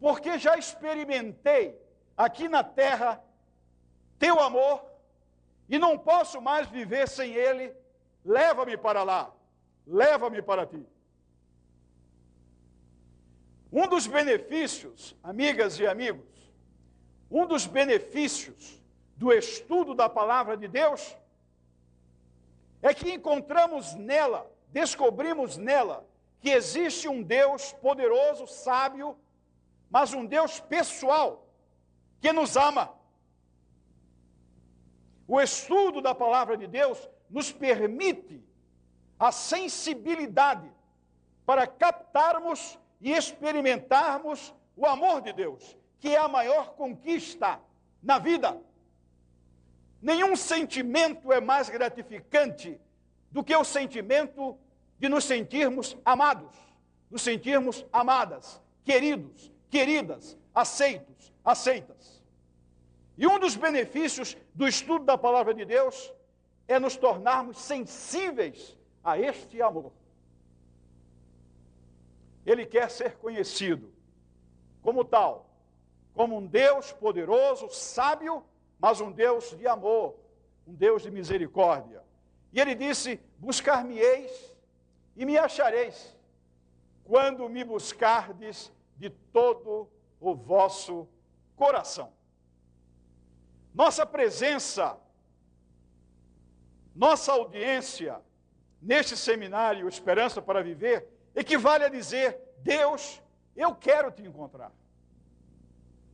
porque 0.00 0.38
já 0.38 0.56
experimentei 0.56 1.78
aqui 2.16 2.48
na 2.48 2.62
terra 2.64 3.22
teu 4.18 4.40
amor 4.40 4.84
e 5.68 5.78
não 5.78 5.98
posso 5.98 6.40
mais 6.40 6.68
viver 6.68 7.08
sem 7.08 7.34
ele. 7.34 7.74
Leva-me 8.24 8.76
para 8.76 9.02
lá, 9.02 9.32
leva-me 9.86 10.42
para 10.42 10.66
ti. 10.66 10.84
Um 13.72 13.86
dos 13.86 14.06
benefícios, 14.06 15.16
amigas 15.22 15.78
e 15.78 15.86
amigos, 15.86 16.24
um 17.30 17.46
dos 17.46 17.66
benefícios 17.66 18.82
do 19.16 19.32
estudo 19.32 19.94
da 19.94 20.08
palavra 20.08 20.56
de 20.56 20.66
Deus 20.66 21.16
é 22.82 22.92
que 22.94 23.12
encontramos 23.12 23.94
nela, 23.94 24.50
descobrimos 24.68 25.56
nela, 25.56 26.06
que 26.40 26.50
existe 26.50 27.08
um 27.08 27.22
Deus 27.22 27.72
poderoso, 27.72 28.46
sábio, 28.46 29.18
mas 29.90 30.12
um 30.12 30.24
Deus 30.24 30.60
pessoal, 30.60 31.46
que 32.20 32.32
nos 32.32 32.56
ama. 32.56 32.94
O 35.26 35.40
estudo 35.40 36.00
da 36.00 36.14
palavra 36.14 36.56
de 36.56 36.66
Deus 36.66 37.08
nos 37.28 37.50
permite 37.50 38.42
a 39.18 39.32
sensibilidade 39.32 40.70
para 41.44 41.66
captarmos 41.66 42.78
e 43.00 43.12
experimentarmos 43.12 44.54
o 44.76 44.86
amor 44.86 45.20
de 45.22 45.32
Deus, 45.32 45.76
que 45.98 46.14
é 46.14 46.18
a 46.18 46.28
maior 46.28 46.74
conquista 46.74 47.60
na 48.02 48.18
vida. 48.18 48.60
Nenhum 50.06 50.36
sentimento 50.36 51.32
é 51.32 51.40
mais 51.40 51.68
gratificante 51.68 52.80
do 53.28 53.42
que 53.42 53.56
o 53.56 53.64
sentimento 53.64 54.56
de 55.00 55.08
nos 55.08 55.24
sentirmos 55.24 55.96
amados, 56.04 56.56
nos 57.10 57.22
sentirmos 57.22 57.84
amadas, 57.92 58.62
queridos, 58.84 59.50
queridas, 59.68 60.38
aceitos, 60.54 61.32
aceitas. 61.44 62.22
E 63.18 63.26
um 63.26 63.36
dos 63.40 63.56
benefícios 63.56 64.36
do 64.54 64.68
estudo 64.68 65.04
da 65.04 65.18
palavra 65.18 65.52
de 65.52 65.64
Deus 65.64 66.14
é 66.68 66.78
nos 66.78 66.96
tornarmos 66.96 67.58
sensíveis 67.58 68.78
a 69.02 69.18
este 69.18 69.60
amor. 69.60 69.90
Ele 72.46 72.64
quer 72.64 72.92
ser 72.92 73.16
conhecido 73.16 73.92
como 74.82 75.04
tal, 75.04 75.50
como 76.14 76.38
um 76.38 76.46
Deus 76.46 76.92
poderoso, 76.92 77.68
sábio, 77.70 78.44
mas 78.78 79.00
um 79.00 79.10
Deus 79.10 79.56
de 79.56 79.66
amor, 79.66 80.16
um 80.66 80.74
Deus 80.74 81.02
de 81.02 81.10
misericórdia. 81.10 82.02
E 82.52 82.60
ele 82.60 82.74
disse: 82.74 83.20
Buscar-me-eis 83.38 84.54
e 85.16 85.24
me 85.24 85.38
achareis, 85.38 86.16
quando 87.04 87.48
me 87.48 87.64
buscardes 87.64 88.72
de 88.96 89.10
todo 89.10 89.88
o 90.20 90.34
vosso 90.34 91.08
coração. 91.54 92.12
Nossa 93.74 94.06
presença, 94.06 94.98
nossa 96.94 97.32
audiência 97.32 98.20
neste 98.80 99.16
seminário 99.16 99.88
Esperança 99.88 100.40
para 100.40 100.62
Viver 100.62 101.08
equivale 101.34 101.84
a 101.84 101.88
dizer: 101.88 102.40
Deus, 102.58 103.22
eu 103.54 103.74
quero 103.74 104.10
te 104.10 104.22
encontrar. 104.22 104.72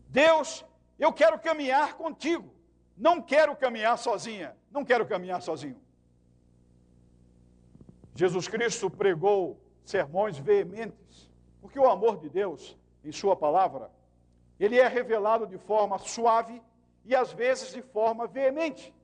Deus, 0.09 0.65
eu 1.03 1.13
quero 1.13 1.37
caminhar 1.37 1.95
contigo. 1.95 2.55
Não 2.97 3.21
quero 3.21 3.57
caminhar 3.57 3.99
sozinha, 3.99 4.57
não 4.71 4.85
quero 4.85 5.05
caminhar 5.05 5.43
sozinho. 5.43 5.81
Jesus 8.15 8.47
Cristo 8.47 8.89
pregou 8.89 9.61
sermões 9.85 10.39
veementes, 10.39 11.29
porque 11.61 11.79
o 11.79 11.91
amor 11.91 12.19
de 12.19 12.29
Deus, 12.29 12.79
em 13.05 13.11
Sua 13.11 13.35
palavra, 13.35 13.91
ele 14.61 14.79
é 14.79 14.87
revelado 14.87 15.45
de 15.45 15.59
forma 15.59 15.99
suave 15.99 16.63
e 17.05 17.17
às 17.17 17.33
vezes 17.33 17.73
de 17.73 17.83
forma 17.83 18.29
veemente. 18.29 18.95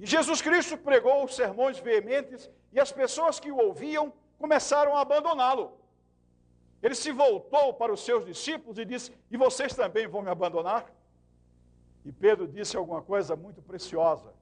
E 0.00 0.06
Jesus 0.06 0.42
Cristo 0.42 0.76
pregou 0.76 1.28
sermões 1.28 1.78
veementes 1.78 2.50
e 2.72 2.80
as 2.80 2.90
pessoas 2.90 3.38
que 3.38 3.52
o 3.52 3.56
ouviam 3.56 4.12
começaram 4.36 4.96
a 4.96 5.02
abandoná-lo. 5.02 5.77
Ele 6.82 6.94
se 6.94 7.10
voltou 7.10 7.74
para 7.74 7.92
os 7.92 8.04
seus 8.04 8.24
discípulos 8.24 8.78
e 8.78 8.84
disse: 8.84 9.12
E 9.30 9.36
vocês 9.36 9.74
também 9.74 10.06
vão 10.06 10.22
me 10.22 10.30
abandonar? 10.30 10.92
E 12.04 12.12
Pedro 12.12 12.46
disse 12.46 12.76
alguma 12.76 13.02
coisa 13.02 13.34
muito 13.34 13.60
preciosa, 13.60 14.32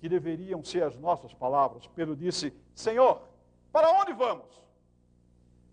que 0.00 0.08
deveriam 0.08 0.62
ser 0.62 0.82
as 0.84 0.96
nossas 0.96 1.32
palavras. 1.32 1.86
Pedro 1.88 2.14
disse: 2.14 2.52
Senhor, 2.74 3.22
para 3.72 3.90
onde 3.90 4.12
vamos? 4.12 4.46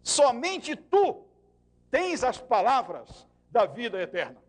Somente 0.02 0.76
tu 0.76 1.26
tens 1.92 2.24
as 2.24 2.38
palavras 2.38 3.28
da 3.52 3.66
vida 3.66 4.02
eterna. 4.02 4.42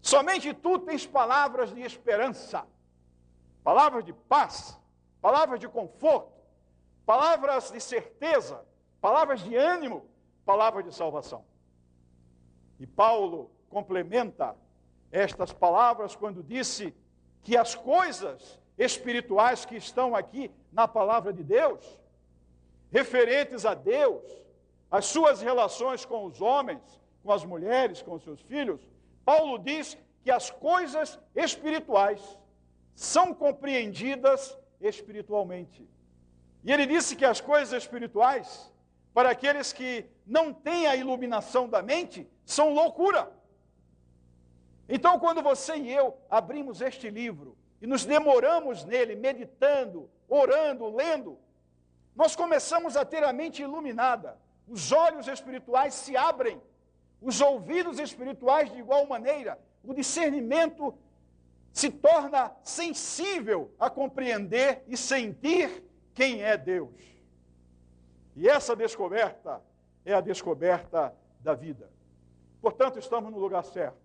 Somente 0.00 0.54
tu 0.54 0.78
tens 0.78 1.06
palavras 1.06 1.72
de 1.74 1.82
esperança, 1.82 2.66
palavras 3.62 4.04
de 4.04 4.12
paz, 4.12 4.78
palavras 5.20 5.60
de 5.60 5.68
conforto, 5.68 6.32
palavras 7.04 7.70
de 7.70 7.80
certeza, 7.80 8.64
palavras 9.00 9.40
de 9.40 9.54
ânimo, 9.56 10.06
palavras 10.48 10.82
de 10.82 10.94
salvação. 10.94 11.44
E 12.80 12.86
Paulo 12.86 13.50
complementa 13.68 14.56
estas 15.12 15.52
palavras 15.52 16.16
quando 16.16 16.42
disse 16.42 16.94
que 17.42 17.54
as 17.54 17.74
coisas 17.74 18.58
espirituais 18.78 19.66
que 19.66 19.76
estão 19.76 20.16
aqui 20.16 20.50
na 20.72 20.88
palavra 20.88 21.34
de 21.34 21.44
Deus, 21.44 22.00
referentes 22.90 23.66
a 23.66 23.74
Deus, 23.74 24.24
as 24.90 25.04
suas 25.04 25.42
relações 25.42 26.06
com 26.06 26.24
os 26.24 26.40
homens, 26.40 26.80
com 27.22 27.30
as 27.30 27.44
mulheres, 27.44 28.00
com 28.00 28.14
os 28.14 28.22
seus 28.22 28.40
filhos, 28.40 28.80
Paulo 29.26 29.58
diz 29.58 29.98
que 30.22 30.30
as 30.30 30.48
coisas 30.50 31.18
espirituais 31.36 32.38
são 32.94 33.34
compreendidas 33.34 34.58
espiritualmente. 34.80 35.86
E 36.64 36.72
ele 36.72 36.86
disse 36.86 37.14
que 37.14 37.26
as 37.26 37.38
coisas 37.38 37.82
espirituais, 37.82 38.72
para 39.12 39.30
aqueles 39.30 39.72
que 39.72 40.06
não 40.26 40.52
têm 40.52 40.86
a 40.86 40.96
iluminação 40.96 41.68
da 41.68 41.82
mente, 41.82 42.28
são 42.44 42.72
loucura. 42.72 43.32
Então, 44.88 45.18
quando 45.18 45.42
você 45.42 45.76
e 45.76 45.92
eu 45.92 46.16
abrimos 46.30 46.80
este 46.80 47.10
livro 47.10 47.56
e 47.80 47.86
nos 47.86 48.04
demoramos 48.04 48.84
nele, 48.84 49.14
meditando, 49.14 50.10
orando, 50.28 50.88
lendo, 50.94 51.38
nós 52.14 52.34
começamos 52.34 52.96
a 52.96 53.04
ter 53.04 53.22
a 53.22 53.32
mente 53.32 53.62
iluminada, 53.62 54.38
os 54.66 54.92
olhos 54.92 55.28
espirituais 55.28 55.94
se 55.94 56.16
abrem 56.16 56.60
os 57.20 57.40
ouvidos 57.40 57.98
espirituais 57.98 58.70
de 58.72 58.78
igual 58.78 59.06
maneira, 59.06 59.58
o 59.82 59.92
discernimento 59.92 60.96
se 61.72 61.90
torna 61.90 62.52
sensível 62.62 63.72
a 63.78 63.90
compreender 63.90 64.82
e 64.86 64.96
sentir 64.96 65.84
quem 66.14 66.42
é 66.42 66.56
Deus. 66.56 66.90
E 68.38 68.48
essa 68.48 68.76
descoberta 68.76 69.60
é 70.04 70.14
a 70.14 70.20
descoberta 70.20 71.12
da 71.40 71.54
vida. 71.54 71.90
Portanto, 72.62 72.96
estamos 72.96 73.32
no 73.32 73.38
lugar 73.38 73.64
certo 73.64 73.98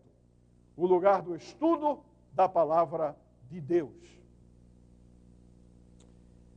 o 0.75 0.87
lugar 0.87 1.21
do 1.21 1.35
estudo 1.35 2.03
da 2.31 2.49
palavra 2.49 3.15
de 3.47 3.61
Deus. 3.61 3.93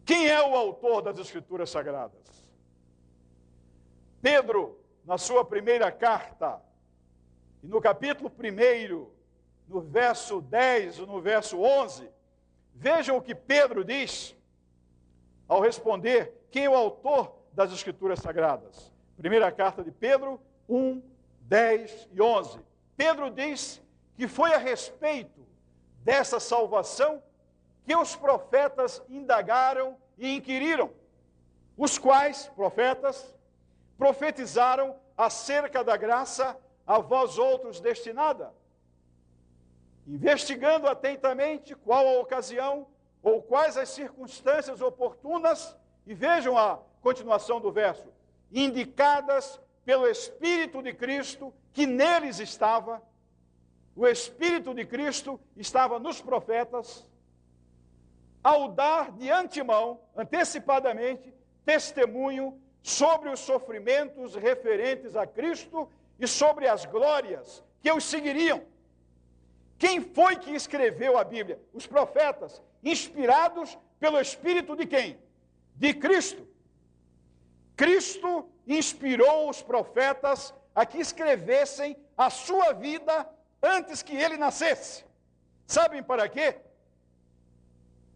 Quem 0.06 0.26
é 0.26 0.42
o 0.42 0.56
autor 0.56 1.02
das 1.02 1.18
Escrituras 1.18 1.68
Sagradas? 1.68 2.50
Pedro 4.22 4.80
na 5.04 5.18
sua 5.18 5.44
primeira 5.44 5.92
carta, 5.92 6.62
e 7.62 7.66
no 7.66 7.78
capítulo 7.78 8.32
1, 8.32 9.06
no 9.68 9.82
verso 9.82 10.40
10 10.40 10.96
e 10.96 11.02
no 11.02 11.20
verso 11.20 11.60
11, 11.60 12.08
vejam 12.74 13.18
o 13.18 13.22
que 13.22 13.34
Pedro 13.34 13.84
diz 13.84 14.34
ao 15.46 15.60
responder 15.60 16.32
quem 16.50 16.64
é 16.64 16.70
o 16.70 16.74
autor 16.74 17.35
das 17.56 17.72
Escrituras 17.72 18.20
Sagradas. 18.20 18.92
Primeira 19.16 19.50
carta 19.50 19.82
de 19.82 19.90
Pedro 19.90 20.38
1, 20.68 21.02
10 21.40 22.08
e 22.12 22.20
11. 22.20 22.60
Pedro 22.94 23.30
diz 23.30 23.82
que 24.14 24.28
foi 24.28 24.52
a 24.52 24.58
respeito 24.58 25.40
dessa 26.04 26.38
salvação 26.38 27.22
que 27.86 27.96
os 27.96 28.14
profetas 28.14 29.02
indagaram 29.08 29.96
e 30.18 30.36
inquiriram, 30.36 30.90
os 31.78 31.96
quais, 31.98 32.46
profetas, 32.54 33.34
profetizaram 33.96 34.94
acerca 35.16 35.82
da 35.82 35.96
graça 35.96 36.58
a 36.86 36.98
vós 36.98 37.38
outros 37.38 37.80
destinada, 37.80 38.52
investigando 40.06 40.86
atentamente 40.88 41.74
qual 41.74 42.06
a 42.06 42.20
ocasião 42.20 42.86
ou 43.22 43.42
quais 43.42 43.78
as 43.78 43.88
circunstâncias 43.88 44.82
oportunas, 44.82 45.74
e 46.06 46.14
vejam 46.14 46.56
a 46.56 46.78
continuação 47.00 47.60
do 47.60 47.70
verso, 47.72 48.08
indicadas 48.52 49.60
pelo 49.84 50.06
Espírito 50.06 50.82
de 50.82 50.92
Cristo 50.92 51.52
que 51.72 51.86
neles 51.86 52.38
estava, 52.40 53.02
o 53.94 54.06
Espírito 54.06 54.74
de 54.74 54.84
Cristo 54.84 55.40
estava 55.56 55.98
nos 55.98 56.20
profetas, 56.20 57.08
ao 58.42 58.68
dar 58.68 59.10
de 59.12 59.30
antemão, 59.30 60.00
antecipadamente, 60.16 61.34
testemunho 61.64 62.60
sobre 62.82 63.28
os 63.28 63.40
sofrimentos 63.40 64.34
referentes 64.34 65.16
a 65.16 65.26
Cristo 65.26 65.88
e 66.18 66.26
sobre 66.26 66.68
as 66.68 66.84
glórias 66.84 67.64
que 67.80 67.90
os 67.90 68.04
seguiriam. 68.04 68.62
Quem 69.78 70.00
foi 70.00 70.36
que 70.36 70.52
escreveu 70.52 71.18
a 71.18 71.24
Bíblia? 71.24 71.60
Os 71.72 71.86
profetas, 71.86 72.62
inspirados 72.82 73.76
pelo 73.98 74.20
Espírito 74.20 74.76
de 74.76 74.86
quem? 74.86 75.18
De 75.74 75.92
Cristo. 75.92 76.46
Cristo 77.76 78.48
inspirou 78.66 79.50
os 79.50 79.62
profetas 79.62 80.54
a 80.74 80.86
que 80.86 80.98
escrevessem 80.98 81.96
a 82.16 82.30
sua 82.30 82.72
vida 82.72 83.28
antes 83.62 84.02
que 84.02 84.16
ele 84.16 84.36
nascesse. 84.36 85.04
Sabem 85.66 86.02
para 86.02 86.28
quê? 86.28 86.56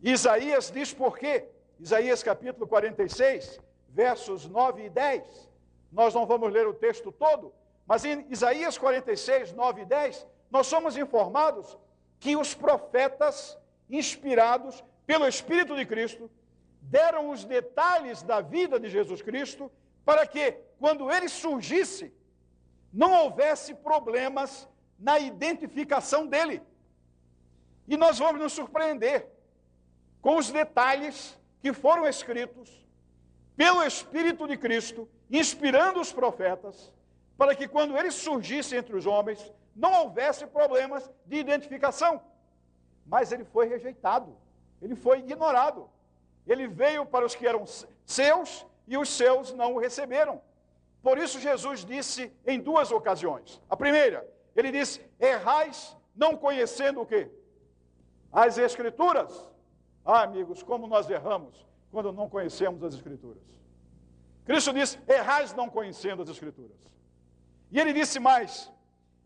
Isaías 0.02 0.70
diz 0.70 0.94
por 0.94 1.18
quê? 1.18 1.46
Isaías 1.78 2.22
capítulo 2.22 2.66
46, 2.66 3.60
versos 3.88 4.46
9 4.46 4.84
e 4.84 4.90
10. 4.90 5.50
Nós 5.92 6.14
não 6.14 6.26
vamos 6.26 6.50
ler 6.52 6.66
o 6.66 6.74
texto 6.74 7.12
todo, 7.12 7.52
mas 7.86 8.04
em 8.04 8.26
Isaías 8.30 8.78
46, 8.78 9.52
9 9.52 9.82
e 9.82 9.84
10, 9.84 10.26
nós 10.50 10.66
somos 10.66 10.96
informados 10.96 11.76
que 12.18 12.36
os 12.36 12.54
profetas, 12.54 13.58
inspirados 13.88 14.84
pelo 15.06 15.26
Espírito 15.26 15.74
de 15.74 15.84
Cristo, 15.84 16.30
deram 16.82 17.30
os 17.30 17.44
detalhes 17.44 18.22
da 18.22 18.40
vida 18.40 18.78
de 18.78 18.88
Jesus 18.88 19.22
Cristo 19.22 19.70
para 20.04 20.26
que, 20.26 20.52
quando 20.78 21.10
ele 21.10 21.28
surgisse, 21.28 22.12
não 22.92 23.12
houvesse 23.12 23.74
problemas 23.74 24.68
na 24.98 25.18
identificação 25.18 26.26
dele. 26.26 26.62
E 27.86 27.96
nós 27.96 28.18
vamos 28.18 28.40
nos 28.40 28.52
surpreender 28.52 29.28
com 30.20 30.36
os 30.36 30.50
detalhes 30.50 31.38
que 31.60 31.72
foram 31.72 32.06
escritos 32.06 32.86
pelo 33.56 33.82
Espírito 33.82 34.46
de 34.46 34.56
Cristo, 34.56 35.08
inspirando 35.30 36.00
os 36.00 36.12
profetas, 36.12 36.92
para 37.36 37.54
que 37.54 37.68
quando 37.68 37.96
ele 37.96 38.10
surgisse 38.10 38.76
entre 38.76 38.96
os 38.96 39.06
homens, 39.06 39.52
não 39.74 39.92
houvesse 40.04 40.46
problemas 40.46 41.10
de 41.26 41.36
identificação. 41.36 42.22
Mas 43.06 43.32
ele 43.32 43.44
foi 43.44 43.68
rejeitado, 43.68 44.36
ele 44.80 44.94
foi 44.94 45.18
ignorado. 45.18 45.90
Ele 46.46 46.66
veio 46.66 47.06
para 47.06 47.24
os 47.24 47.34
que 47.34 47.46
eram 47.46 47.64
seus 48.04 48.66
e 48.86 48.96
os 48.96 49.08
seus 49.08 49.52
não 49.52 49.74
o 49.74 49.78
receberam. 49.78 50.40
Por 51.02 51.18
isso 51.18 51.40
Jesus 51.40 51.84
disse 51.84 52.32
em 52.46 52.60
duas 52.60 52.90
ocasiões. 52.90 53.60
A 53.68 53.76
primeira, 53.76 54.28
ele 54.54 54.70
disse: 54.70 55.00
"Errais 55.18 55.96
não 56.14 56.36
conhecendo 56.36 57.00
o 57.00 57.06
quê? 57.06 57.30
As 58.32 58.58
escrituras". 58.58 59.48
Ah, 60.04 60.22
amigos, 60.22 60.62
como 60.62 60.86
nós 60.86 61.08
erramos 61.08 61.66
quando 61.90 62.12
não 62.12 62.28
conhecemos 62.28 62.82
as 62.82 62.94
escrituras. 62.94 63.42
Cristo 64.44 64.72
disse: 64.72 64.98
"Errais 65.08 65.54
não 65.54 65.68
conhecendo 65.68 66.22
as 66.22 66.28
escrituras". 66.28 66.76
E 67.70 67.78
ele 67.78 67.92
disse 67.92 68.18
mais: 68.18 68.70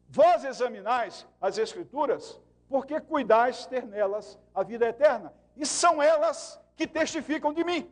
Vós 0.09 0.45
examinais 0.45 1.27
as 1.41 1.59
Escrituras, 1.59 2.41
porque 2.69 3.01
cuidais 3.01 3.67
ter 3.67 3.85
nelas 3.85 4.39
a 4.55 4.63
vida 4.63 4.87
eterna, 4.87 5.33
e 5.57 5.65
são 5.67 6.03
elas 6.03 6.61
que 6.77 6.87
testificam 6.87 7.53
de 7.53 7.65
mim. 7.65 7.91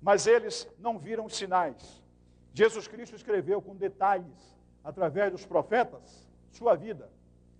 Mas 0.00 0.26
eles 0.26 0.68
não 0.78 0.98
viram 0.98 1.24
os 1.24 1.36
sinais. 1.36 2.02
Jesus 2.52 2.86
Cristo 2.86 3.16
escreveu 3.16 3.60
com 3.60 3.74
detalhes, 3.74 4.54
através 4.82 5.32
dos 5.32 5.46
profetas, 5.46 6.28
sua 6.50 6.74
vida. 6.74 7.10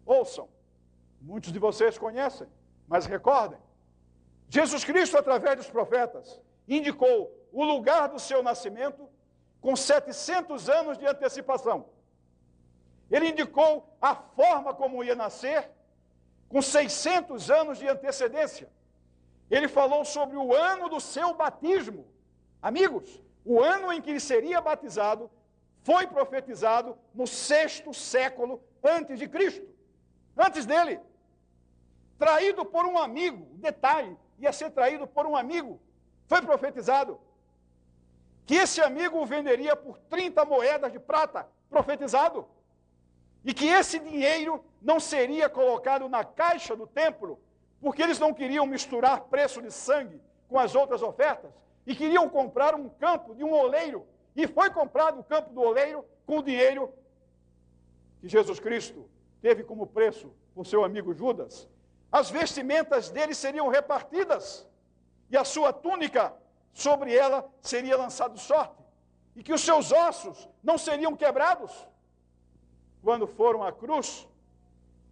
Ouçam, 0.05 0.49
muitos 1.21 1.51
de 1.51 1.59
vocês 1.59 1.99
conhecem, 1.99 2.47
mas 2.87 3.07
recordem. 3.07 3.59
Jesus 4.49 4.85
Cristo, 4.85 5.17
através 5.17 5.57
dos 5.57 5.71
profetas, 5.71 6.41
indicou 6.69 7.35
o 7.51 7.65
lugar 7.65 8.09
do 8.09 8.19
seu 8.19 8.43
nascimento 8.43 9.09
com 9.61 9.75
700 9.75 10.69
anos 10.69 10.99
de 10.99 11.07
antecipação. 11.07 11.89
Ele 13.11 13.29
indicou 13.31 13.97
a 14.01 14.15
forma 14.15 14.75
como 14.75 15.03
ia 15.03 15.15
nascer 15.15 15.71
com 16.49 16.61
600 16.61 17.51
anos 17.51 17.79
de 17.79 17.89
antecedência. 17.89 18.69
Ele 19.51 19.69
falou 19.69 20.05
sobre 20.05 20.37
o 20.37 20.55
ano 20.55 20.89
do 20.89 21.01
seu 21.01 21.35
batismo. 21.35 22.07
Amigos, 22.63 23.23
o 23.45 23.61
ano 23.61 23.93
em 23.93 24.01
que 24.01 24.11
ele 24.11 24.21
seria 24.21 24.61
batizado 24.61 25.31
foi 25.83 26.07
profetizado 26.07 26.97
no 27.15 27.27
sexto 27.27 27.93
século 27.93 28.63
antes 28.83 29.19
de 29.19 29.29
Cristo, 29.29 29.67
antes 30.37 30.65
dele. 30.65 30.99
Traído 32.19 32.65
por 32.65 32.87
um 32.87 32.97
amigo, 32.97 33.47
detalhe, 33.57 34.17
ia 34.39 34.53
ser 34.53 34.71
traído 34.71 35.07
por 35.07 35.27
um 35.27 35.37
amigo, 35.37 35.81
foi 36.27 36.41
profetizado. 36.41 37.21
Que 38.47 38.57
esse 38.57 38.81
amigo 38.81 39.19
o 39.19 39.27
venderia 39.27 39.77
por 39.77 39.99
30 39.99 40.45
moedas 40.45 40.93
de 40.93 40.99
prata, 40.99 41.47
profetizado. 41.69 42.47
E 43.45 43.53
que 43.53 43.67
esse 43.67 43.99
dinheiro 43.99 44.65
não 44.81 44.99
seria 44.99 45.49
colocado 45.51 46.09
na 46.09 46.25
caixa 46.25 46.75
do 46.75 46.87
templo, 46.87 47.39
porque 47.85 48.03
eles 48.03 48.19
não 48.19 48.33
queriam 48.33 48.65
misturar 48.65 49.25
preço 49.25 49.61
de 49.61 49.71
sangue 49.71 50.19
com 50.49 50.59
as 50.59 50.75
outras 50.75 51.03
ofertas, 51.03 51.53
e 51.87 51.95
queriam 51.95 52.27
comprar 52.31 52.75
um 52.75 52.89
campo 52.89 53.35
de 53.35 53.45
um 53.45 53.53
oleiro. 53.53 54.07
E 54.35 54.47
foi 54.47 54.71
comprado 54.71 55.21
o 55.21 55.23
campo 55.23 55.53
do 55.53 55.61
oleiro 55.61 56.03
com 56.25 56.39
o 56.39 56.43
dinheiro 56.43 56.91
que 58.23 58.27
Jesus 58.27 58.59
Cristo 58.59 59.07
teve 59.43 59.63
como 59.63 59.87
preço 59.87 60.33
por 60.55 60.65
seu 60.65 60.83
amigo 60.83 61.13
Judas. 61.13 61.69
As 62.11 62.31
vestimentas 62.31 63.11
dele 63.11 63.35
seriam 63.35 63.69
repartidas, 63.69 64.67
e 65.29 65.37
a 65.37 65.45
sua 65.45 65.71
túnica, 65.71 66.33
sobre 66.73 67.15
ela 67.15 67.47
seria 67.61 67.99
lançado 67.99 68.39
sorte, 68.39 68.83
e 69.37 69.43
que 69.43 69.53
os 69.53 69.61
seus 69.61 69.93
ossos 69.93 70.49
não 70.63 70.79
seriam 70.79 71.15
quebrados 71.15 71.87
quando 73.03 73.27
foram 73.27 73.63
à 73.63 73.71
cruz, 73.71 74.27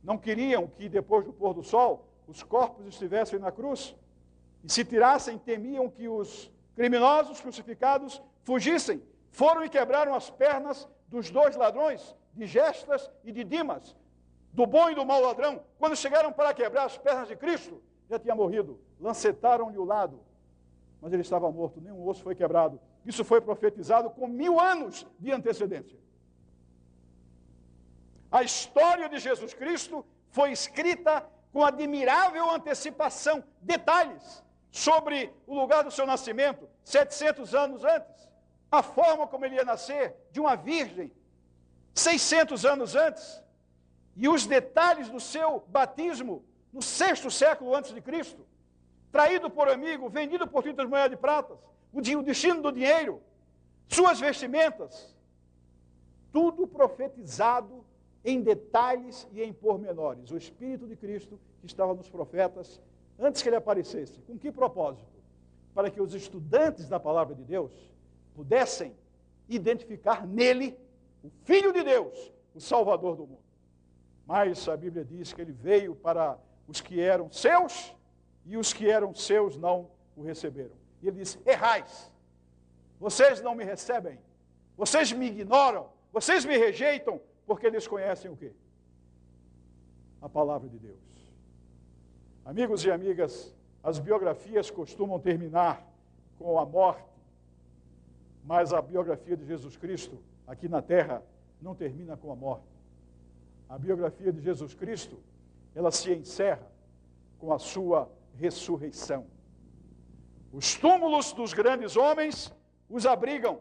não 0.03 0.17
queriam 0.17 0.67
que 0.67 0.89
depois 0.89 1.23
do 1.27 1.35
pôr 1.35 1.53
do 1.53 1.63
sol 1.63 2.09
os 2.27 2.43
corpos 2.43 2.87
estivessem 2.87 3.39
na 3.39 3.51
cruz. 3.51 3.95
E 4.65 4.73
se 4.73 4.85
tirassem, 4.85 5.39
temiam 5.39 5.89
que 5.89 6.09
os 6.09 6.51
criminosos 6.75 7.41
crucificados 7.41 8.23
fugissem. 8.45 9.03
Foram 9.31 9.65
e 9.65 9.69
quebraram 9.69 10.15
as 10.15 10.31
pernas 10.31 10.89
dos 11.09 11.31
dois 11.31 11.57
ladrões, 11.57 12.15
de 12.35 12.47
Gestas 12.47 13.11
e 13.25 13.33
de 13.33 13.45
Dimas, 13.45 13.97
do 14.53 14.67
bom 14.67 14.91
e 14.91 14.95
do 14.95 15.05
mau 15.05 15.21
ladrão. 15.21 15.63
Quando 15.79 15.97
chegaram 15.97 16.33
para 16.33 16.55
quebrar 16.55 16.85
as 16.85 16.97
pernas 16.97 17.29
de 17.29 17.37
Cristo, 17.37 17.83
já 18.09 18.19
tinha 18.19 18.35
morrido. 18.35 18.81
Lancetaram-lhe 19.01 19.79
o 19.79 19.85
lado, 19.85 20.21
mas 21.01 21.13
ele 21.13 21.23
estava 21.23 21.51
morto, 21.51 21.81
nenhum 21.81 22.07
osso 22.07 22.23
foi 22.23 22.35
quebrado. 22.35 22.81
Isso 23.05 23.25
foi 23.25 23.41
profetizado 23.41 24.11
com 24.11 24.27
mil 24.27 24.61
anos 24.61 25.07
de 25.19 25.33
antecedência. 25.33 25.99
A 28.31 28.43
história 28.43 29.09
de 29.09 29.19
Jesus 29.19 29.53
Cristo 29.53 30.05
foi 30.31 30.53
escrita 30.53 31.27
com 31.53 31.65
admirável 31.65 32.51
antecipação, 32.51 33.45
detalhes 33.61 34.43
sobre 34.71 35.31
o 35.47 35.55
lugar 35.55 35.85
do 35.85 35.91
seu 35.91 36.07
nascimento, 36.07 36.69
700 36.83 37.55
anos 37.55 37.85
antes, 37.85 38.29
a 38.71 38.83
forma 38.83 39.27
como 39.27 39.45
ele 39.45 39.57
ia 39.57 39.65
nascer, 39.65 40.17
de 40.31 40.41
uma 40.41 40.57
virgem, 40.57 41.13
600 41.95 42.65
anos 42.65 42.97
antes, 42.97 43.43
e 44.17 44.29
os 44.29 44.47
detalhes 44.47 45.11
do 45.11 45.21
seu 45.21 45.63
batismo 45.69 46.43
no 46.73 46.81
sexto 46.81 47.31
século 47.31 47.75
antes 47.77 47.93
de 47.93 48.01
Cristo, 48.01 48.47
traído 49.11 49.51
por 49.51 49.69
amigo, 49.69 50.09
vendido 50.09 50.47
por 50.47 50.63
30 50.63 50.87
moedas 50.87 51.11
de 51.11 51.17
pratas, 51.19 51.59
o 51.93 52.01
destino 52.23 52.63
do 52.63 52.73
dinheiro, 52.73 53.23
suas 53.89 54.19
vestimentas, 54.19 55.15
tudo 56.33 56.67
profetizado 56.67 57.85
em 58.25 58.41
detalhes 58.41 59.27
e 59.33 59.43
em 59.43 59.53
pormenores. 59.53 60.31
O 60.31 60.37
Espírito 60.37 60.87
de 60.87 60.97
Cristo 60.97 61.39
que 61.61 61.67
estava 61.67 61.95
nos 61.95 62.09
profetas 62.09 62.81
antes 63.19 63.43
que 63.43 63.49
ele 63.49 63.57
aparecesse. 63.57 64.21
Com 64.23 64.39
que 64.39 64.51
propósito? 64.51 65.13
Para 65.75 65.91
que 65.91 66.01
os 66.01 66.15
estudantes 66.15 66.89
da 66.89 67.01
palavra 67.01 67.35
de 67.35 67.45
Deus 67.45 67.73
pudessem 68.35 68.95
identificar 69.49 70.27
nele 70.27 70.77
o 71.23 71.31
Filho 71.45 71.73
de 71.73 71.83
Deus, 71.83 72.33
o 72.55 72.61
Salvador 72.61 73.17
do 73.17 73.27
mundo. 73.27 73.43
Mas 74.27 74.69
a 74.69 74.77
Bíblia 74.77 75.05
diz 75.05 75.33
que 75.33 75.41
ele 75.41 75.53
veio 75.53 75.95
para 75.95 76.39
os 76.67 76.81
que 76.81 77.01
eram 77.01 77.31
seus 77.31 77.95
e 78.45 78.57
os 78.57 78.73
que 78.73 78.89
eram 78.91 79.15
seus 79.15 79.57
não 79.57 79.91
o 80.17 80.23
receberam. 80.23 80.75
E 81.03 81.09
ele 81.09 81.19
disse: 81.19 81.39
Errais, 81.47 82.11
vocês 82.99 83.41
não 83.41 83.55
me 83.55 83.65
recebem, 83.65 84.19
vocês 84.77 85.13
me 85.13 85.27
ignoram, 85.27 85.89
vocês 86.13 86.45
me 86.45 86.57
rejeitam, 86.57 87.21
porque 87.53 87.71
desconhecem 87.71 88.31
o 88.31 88.37
quê? 88.37 88.51
A 90.23 90.29
palavra 90.29 90.71
de 90.71 90.79
Deus. 90.79 90.99
Amigos 92.47 92.83
e 92.83 92.91
amigas, 92.91 93.55
as 93.83 93.99
biografias 93.99 94.71
costumam 94.71 95.21
terminar 95.21 95.87
com 96.39 96.59
a 96.59 96.65
morte, 96.65 97.05
mas 98.43 98.73
a 98.73 98.81
biografia 98.81 99.37
de 99.37 99.45
Jesus 99.45 99.77
Cristo 99.77 100.19
aqui 100.47 100.67
na 100.67 100.81
terra 100.81 101.23
não 101.61 101.75
termina 101.75 102.17
com 102.17 102.33
a 102.33 102.35
morte. 102.35 102.65
A 103.69 103.77
biografia 103.77 104.33
de 104.33 104.41
Jesus 104.41 104.73
Cristo, 104.73 105.23
ela 105.75 105.91
se 105.91 106.11
encerra 106.11 106.67
com 107.39 107.53
a 107.53 107.59
sua 107.59 108.11
ressurreição. 108.39 109.27
Os 110.51 110.75
túmulos 110.75 111.35
dos 111.35 111.53
grandes 111.53 111.99
homens 111.99 112.51
os 112.89 113.05
abrigam. 113.05 113.61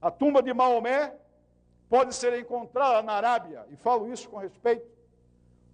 A 0.00 0.08
tumba 0.08 0.40
de 0.40 0.54
Maomé 0.54 1.12
pode 1.94 2.12
ser 2.12 2.36
encontrada 2.36 3.00
na 3.02 3.12
Arábia, 3.12 3.64
e 3.70 3.76
falo 3.76 4.12
isso 4.12 4.28
com 4.28 4.36
respeito. 4.36 4.84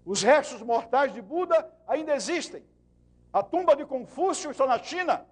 Os 0.05 0.23
restos 0.23 0.61
mortais 0.61 1.15
de 1.15 1.23
Buda 1.23 1.59
ainda 1.89 2.15
existem. 2.15 2.63
A 3.33 3.43
tumba 3.43 3.75
de 3.75 3.87
Confúcio 3.87 4.51
está 4.51 4.67
na 4.67 4.79
China, 4.79 5.27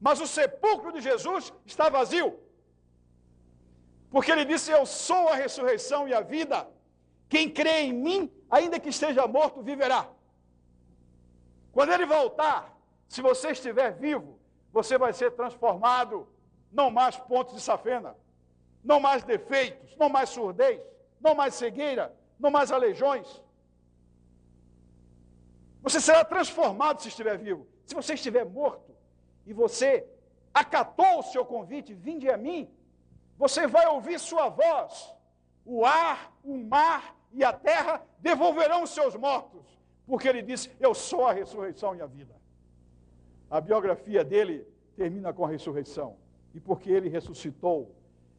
mas 0.00 0.20
o 0.20 0.26
sepulcro 0.26 0.90
de 0.90 1.00
Jesus 1.00 1.52
está 1.64 1.88
vazio. 1.88 2.36
Porque 4.10 4.32
ele 4.32 4.44
disse: 4.44 4.72
Eu 4.72 4.84
sou 4.84 5.28
a 5.28 5.36
ressurreição 5.36 6.08
e 6.08 6.12
a 6.12 6.20
vida. 6.20 6.66
Quem 7.28 7.48
crê 7.48 7.82
em 7.82 7.92
mim, 7.92 8.28
ainda 8.50 8.80
que 8.80 8.88
esteja 8.88 9.28
morto, 9.28 9.62
viverá. 9.62 10.08
Quando 11.70 11.92
ele 11.92 12.06
voltar, 12.06 12.76
se 13.06 13.22
você 13.22 13.52
estiver 13.52 13.92
vivo, 13.92 14.36
você 14.72 14.98
vai 14.98 15.12
ser 15.12 15.30
transformado. 15.30 16.26
Não 16.72 16.90
mais 16.90 17.16
pontos 17.16 17.54
de 17.54 17.60
safena, 17.60 18.16
não 18.84 19.00
mais 19.00 19.24
defeitos, 19.24 19.96
não 19.96 20.08
mais 20.08 20.28
surdez, 20.28 20.80
não 21.20 21.34
mais 21.34 21.54
cegueira, 21.54 22.14
não 22.38 22.50
mais 22.50 22.70
aleijões. 22.70 23.42
Você 25.82 26.00
será 26.00 26.24
transformado 26.24 27.00
se 27.00 27.08
estiver 27.08 27.36
vivo. 27.38 27.66
Se 27.86 27.94
você 27.94 28.14
estiver 28.14 28.44
morto 28.44 28.94
e 29.46 29.52
você 29.52 30.06
acatou 30.52 31.18
o 31.18 31.22
seu 31.22 31.44
convite, 31.44 31.94
vinde 31.94 32.28
a 32.30 32.36
mim, 32.36 32.70
você 33.36 33.66
vai 33.66 33.86
ouvir 33.86 34.18
sua 34.20 34.48
voz. 34.48 35.14
O 35.64 35.84
ar, 35.84 36.32
o 36.44 36.56
mar 36.58 37.16
e 37.32 37.42
a 37.42 37.52
terra 37.52 38.02
devolverão 38.18 38.82
os 38.82 38.90
seus 38.90 39.16
mortos, 39.16 39.66
porque 40.06 40.28
ele 40.28 40.42
disse: 40.42 40.70
Eu 40.78 40.94
sou 40.94 41.26
a 41.26 41.32
ressurreição 41.32 41.96
e 41.96 42.00
a 42.02 42.06
vida. 42.06 42.34
A 43.50 43.60
biografia 43.60 44.24
dele 44.24 44.66
termina 44.96 45.32
com 45.32 45.44
a 45.44 45.48
ressurreição. 45.48 46.16
E 46.54 46.60
porque 46.60 46.90
ele 46.90 47.08
ressuscitou, 47.08 47.94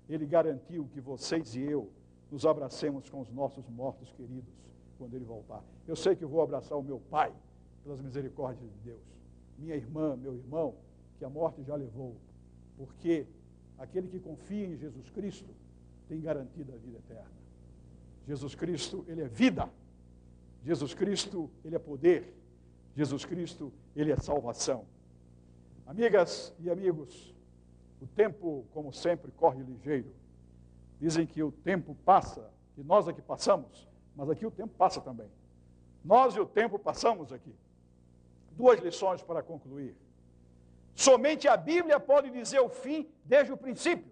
ele 0.10 0.26
garantiu 0.26 0.88
que 0.94 1.00
vocês 1.02 1.56
e 1.56 1.62
eu 1.62 1.90
nos 2.32 2.46
abracemos 2.46 3.10
com 3.10 3.22
os 3.22 3.32
nossos 3.32 3.68
mortos 3.70 4.12
queridos 4.12 4.54
quando 4.98 5.14
ele 5.16 5.26
voltar. 5.26 5.64
Eu 5.88 5.96
sei 5.96 6.16
que 6.16 6.26
vou 6.26 6.42
abraçar 6.42 6.78
o 6.78 6.84
meu 6.84 7.00
pai, 7.00 7.34
pelas 7.84 8.02
misericórdias 8.02 8.70
de 8.72 8.80
Deus. 8.80 9.02
Minha 9.60 9.76
irmã, 9.76 10.18
meu 10.18 10.36
irmão, 10.36 10.76
que 11.20 11.24
a 11.24 11.30
morte 11.30 11.64
já 11.64 11.76
levou. 11.76 12.16
Porque 12.76 13.28
aquele 13.78 14.08
que 14.08 14.20
confia 14.20 14.66
em 14.66 14.76
Jesus 14.76 15.10
Cristo 15.12 15.50
tem 16.10 16.20
garantido 16.20 16.74
a 16.74 16.78
vida 16.78 16.98
eterna. 16.98 17.30
Jesus 18.28 18.56
Cristo, 18.56 19.06
ele 19.08 19.22
é 19.22 19.28
vida. 19.28 19.70
Jesus 20.64 20.96
Cristo, 20.96 21.50
ele 21.64 21.76
é 21.76 21.80
poder. 21.80 22.34
Jesus 22.96 23.24
Cristo, 23.24 23.72
ele 23.96 24.12
é 24.12 24.18
salvação. 24.18 24.86
Amigas 25.86 26.52
e 26.60 26.70
amigos, 26.72 27.35
o 28.02 28.08
tempo, 28.08 28.66
como 28.74 28.92
sempre, 28.94 29.32
corre 29.32 29.64
ligeiro. 29.64 30.14
Dizem 31.00 31.26
que 31.26 31.42
o 31.44 31.52
tempo 31.52 31.96
passa, 32.06 32.50
e 32.78 32.84
nós 32.84 33.08
aqui 33.08 33.22
passamos, 33.22 33.88
mas 34.16 34.30
aqui 34.30 34.46
o 34.46 34.52
tempo 34.52 34.74
passa 34.78 35.02
também. 35.02 35.30
Nós 36.04 36.36
e 36.36 36.40
o 36.40 36.46
tempo 36.46 36.78
passamos 36.78 37.34
aqui. 37.34 37.54
Duas 38.52 38.80
lições 38.80 39.22
para 39.22 39.42
concluir. 39.42 39.96
Somente 40.94 41.48
a 41.48 41.58
Bíblia 41.58 42.00
pode 42.00 42.30
dizer 42.30 42.60
o 42.60 42.70
fim 42.70 43.08
desde 43.26 43.52
o 43.52 43.58
princípio. 43.58 44.10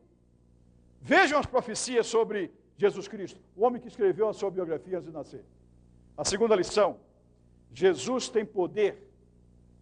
Vejam 0.99 1.39
as 1.39 1.45
profecias 1.45 2.07
sobre 2.07 2.51
Jesus 2.77 3.07
Cristo, 3.07 3.39
o 3.55 3.63
homem 3.63 3.81
que 3.81 3.87
escreveu 3.87 4.27
a 4.27 4.33
sua 4.33 4.49
biografia 4.49 4.97
antes 4.97 5.09
de 5.09 5.13
nascer. 5.13 5.45
A 6.17 6.25
segunda 6.25 6.55
lição: 6.55 6.97
Jesus 7.73 8.27
tem 8.27 8.45
poder 8.45 9.09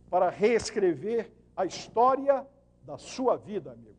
para 0.09 0.29
reescrever 0.29 1.31
a 1.55 1.65
história 1.65 2.45
da 2.83 2.97
sua 2.97 3.37
vida, 3.37 3.71
amigo. 3.71 3.95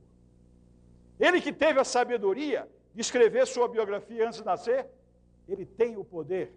Ele 1.18 1.40
que 1.40 1.52
teve 1.52 1.78
a 1.78 1.84
sabedoria 1.84 2.68
de 2.94 3.00
escrever 3.00 3.46
sua 3.46 3.68
biografia 3.68 4.26
antes 4.26 4.40
de 4.40 4.44
nascer, 4.44 4.88
ele 5.48 5.64
tem 5.64 5.96
o 5.96 6.04
poder 6.04 6.52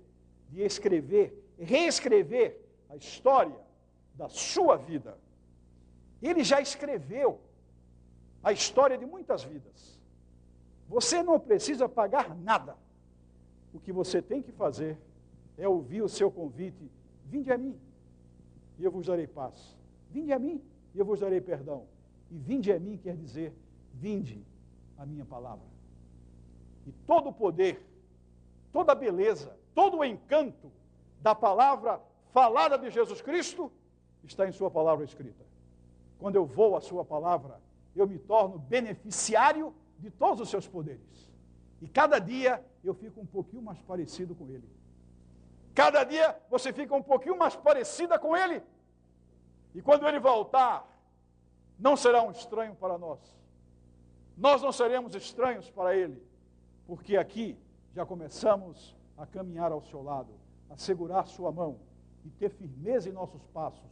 de 0.50 0.62
escrever, 0.62 1.44
reescrever 1.58 2.60
a 2.90 2.96
história 2.96 3.60
da 4.16 4.30
sua 4.30 4.76
vida. 4.76 5.18
Ele 6.22 6.44
já 6.44 6.62
escreveu 6.62 7.40
a 8.44 8.52
história 8.52 8.98
de 8.98 9.06
muitas 9.06 9.44
vidas. 9.44 10.00
Você 10.88 11.22
não 11.24 11.40
precisa 11.40 11.90
pagar 11.90 12.36
nada. 12.36 12.76
O 13.74 13.80
que 13.80 13.92
você 13.92 14.22
tem 14.22 14.42
que 14.42 14.52
fazer 14.52 14.98
é 15.58 15.68
ouvir 15.68 16.02
o 16.02 16.10
seu 16.10 16.32
convite: 16.32 16.90
vinde 17.26 17.52
a 17.52 17.58
mim, 17.58 17.80
e 18.78 18.84
eu 18.84 18.92
vos 18.92 19.08
darei 19.08 19.28
paz. 19.28 19.76
Vinde 20.12 20.32
a 20.32 20.40
mim, 20.40 20.64
e 20.94 21.00
eu 21.00 21.06
vos 21.06 21.20
darei 21.20 21.42
perdão. 21.42 21.88
E 22.36 22.38
vinde 22.38 22.70
a 22.74 22.78
mim 22.78 22.98
quer 22.98 23.16
dizer, 23.16 23.54
vinde 23.94 24.46
a 24.98 25.06
minha 25.06 25.24
palavra. 25.24 25.66
E 26.86 26.92
todo 27.08 27.30
o 27.30 27.34
poder, 27.34 27.82
toda 28.74 28.92
a 28.92 28.96
beleza, 28.96 29.58
todo 29.74 30.00
o 30.00 30.04
encanto 30.04 30.70
da 31.22 31.34
palavra 31.34 32.02
falada 32.34 32.78
de 32.78 32.90
Jesus 32.90 33.22
Cristo 33.22 33.72
está 34.22 34.46
em 34.46 34.52
Sua 34.52 34.70
palavra 34.70 35.06
escrita. 35.06 35.46
Quando 36.20 36.36
eu 36.36 36.46
vou 36.46 36.76
à 36.76 36.82
Sua 36.82 37.06
palavra, 37.06 37.62
eu 37.96 38.06
me 38.06 38.20
torno 38.20 38.60
beneficiário 38.60 39.74
de 39.98 40.12
todos 40.12 40.42
os 40.42 40.50
seus 40.50 40.68
poderes. 40.68 41.32
E 41.82 41.88
cada 41.88 42.20
dia 42.20 42.62
eu 42.84 42.94
fico 42.94 43.22
um 43.22 43.26
pouquinho 43.26 43.62
mais 43.62 43.82
parecido 43.82 44.36
com 44.36 44.50
Ele. 44.50 44.70
Cada 45.74 46.04
dia 46.04 46.38
você 46.50 46.74
fica 46.74 46.94
um 46.94 47.02
pouquinho 47.02 47.38
mais 47.38 47.56
parecida 47.56 48.20
com 48.20 48.36
Ele. 48.36 48.62
E 49.74 49.82
quando 49.82 50.06
ele 50.06 50.20
voltar, 50.20 50.95
não 51.78 51.96
será 51.96 52.24
um 52.24 52.32
estranho 52.32 52.76
para 52.76 52.98
nós. 52.98 53.20
Nós 54.38 54.62
não 54.62 54.72
seremos 54.72 55.16
estranhos 55.16 55.70
para 55.70 55.96
ele, 55.96 56.22
porque 56.86 57.16
aqui 57.16 57.58
já 57.94 58.06
começamos 58.06 58.96
a 59.18 59.26
caminhar 59.26 59.72
ao 59.72 59.82
seu 59.82 60.02
lado, 60.02 60.34
a 60.70 60.78
segurar 60.78 61.26
sua 61.26 61.52
mão 61.52 61.80
e 62.26 62.30
ter 62.30 62.50
firmeza 62.50 63.10
em 63.10 63.14
nossos 63.14 63.46
passos, 63.48 63.90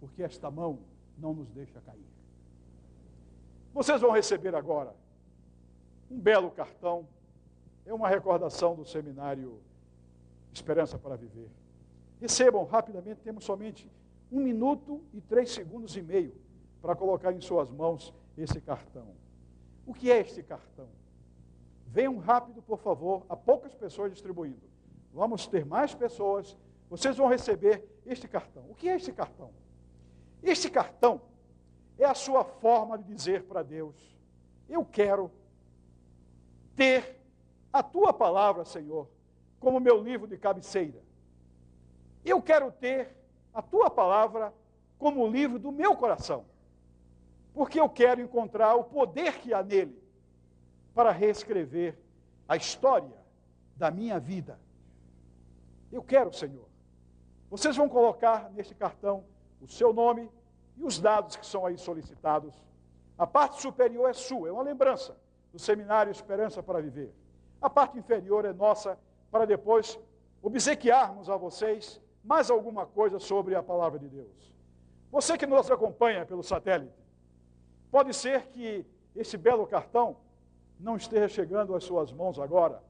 porque 0.00 0.22
esta 0.22 0.50
mão 0.50 0.80
não 1.16 1.32
nos 1.32 1.50
deixa 1.50 1.80
cair. 1.80 2.06
Vocês 3.72 4.00
vão 4.00 4.10
receber 4.10 4.54
agora 4.54 4.94
um 6.10 6.18
belo 6.18 6.50
cartão, 6.50 7.06
é 7.86 7.92
uma 7.92 8.08
recordação 8.08 8.74
do 8.74 8.84
seminário 8.84 9.60
Esperança 10.52 10.98
para 10.98 11.16
Viver. 11.16 11.50
Recebam 12.20 12.64
rapidamente, 12.64 13.20
temos 13.20 13.44
somente 13.44 13.90
um 14.30 14.40
minuto 14.40 15.02
e 15.12 15.20
três 15.20 15.50
segundos 15.50 15.96
e 15.96 16.02
meio 16.02 16.32
para 16.84 16.94
colocar 16.94 17.32
em 17.32 17.40
suas 17.40 17.70
mãos 17.70 18.12
esse 18.36 18.60
cartão. 18.60 19.16
O 19.86 19.94
que 19.94 20.12
é 20.12 20.20
este 20.20 20.42
cartão? 20.42 20.86
Venham 21.86 22.18
rápido, 22.18 22.60
por 22.60 22.78
favor, 22.78 23.24
há 23.26 23.34
poucas 23.34 23.74
pessoas 23.74 24.12
distribuindo. 24.12 24.60
Vamos 25.10 25.46
ter 25.46 25.64
mais 25.64 25.94
pessoas. 25.94 26.58
Vocês 26.90 27.16
vão 27.16 27.26
receber 27.26 27.82
este 28.04 28.28
cartão. 28.28 28.66
O 28.68 28.74
que 28.74 28.90
é 28.90 28.96
este 28.96 29.14
cartão? 29.14 29.50
Este 30.42 30.68
cartão 30.68 31.22
é 31.98 32.04
a 32.04 32.12
sua 32.12 32.44
forma 32.44 32.98
de 32.98 33.04
dizer 33.04 33.44
para 33.44 33.62
Deus: 33.62 34.14
Eu 34.68 34.84
quero 34.84 35.30
ter 36.76 37.18
a 37.72 37.82
tua 37.82 38.12
palavra, 38.12 38.62
Senhor, 38.66 39.08
como 39.58 39.80
meu 39.80 40.02
livro 40.02 40.26
de 40.26 40.36
cabeceira. 40.36 41.02
Eu 42.22 42.42
quero 42.42 42.70
ter 42.72 43.16
a 43.54 43.62
tua 43.62 43.88
palavra 43.88 44.52
como 44.98 45.24
o 45.24 45.30
livro 45.30 45.58
do 45.58 45.72
meu 45.72 45.96
coração, 45.96 46.44
porque 47.54 47.80
eu 47.80 47.88
quero 47.88 48.20
encontrar 48.20 48.74
o 48.74 48.84
poder 48.84 49.38
que 49.38 49.54
há 49.54 49.62
nele 49.62 49.96
para 50.92 51.12
reescrever 51.12 51.96
a 52.48 52.56
história 52.56 53.16
da 53.76 53.90
minha 53.90 54.18
vida. 54.18 54.58
Eu 55.90 56.02
quero, 56.02 56.32
Senhor. 56.32 56.68
Vocês 57.48 57.76
vão 57.76 57.88
colocar 57.88 58.50
neste 58.50 58.74
cartão 58.74 59.24
o 59.60 59.68
seu 59.68 59.92
nome 59.92 60.28
e 60.76 60.82
os 60.82 60.98
dados 60.98 61.36
que 61.36 61.46
são 61.46 61.64
aí 61.64 61.78
solicitados. 61.78 62.52
A 63.16 63.26
parte 63.26 63.62
superior 63.62 64.10
é 64.10 64.12
sua, 64.12 64.48
é 64.48 64.52
uma 64.52 64.62
lembrança 64.62 65.16
do 65.52 65.58
seminário 65.58 66.10
Esperança 66.10 66.60
para 66.60 66.82
Viver. 66.82 67.14
A 67.62 67.70
parte 67.70 67.96
inferior 67.96 68.44
é 68.44 68.52
nossa, 68.52 68.98
para 69.30 69.44
depois 69.44 69.98
obsequiarmos 70.42 71.30
a 71.30 71.36
vocês 71.36 72.00
mais 72.24 72.50
alguma 72.50 72.84
coisa 72.84 73.20
sobre 73.20 73.54
a 73.54 73.62
palavra 73.62 73.98
de 73.98 74.08
Deus. 74.08 74.52
Você 75.12 75.38
que 75.38 75.46
nos 75.46 75.70
acompanha 75.70 76.26
pelo 76.26 76.42
satélite, 76.42 77.03
pode 77.94 78.12
ser 78.12 78.48
que 78.48 78.84
esse 79.14 79.36
belo 79.36 79.68
cartão 79.68 80.16
não 80.80 80.96
esteja 80.96 81.28
chegando 81.28 81.76
às 81.76 81.84
suas 81.84 82.10
mãos 82.10 82.40
agora, 82.40 82.82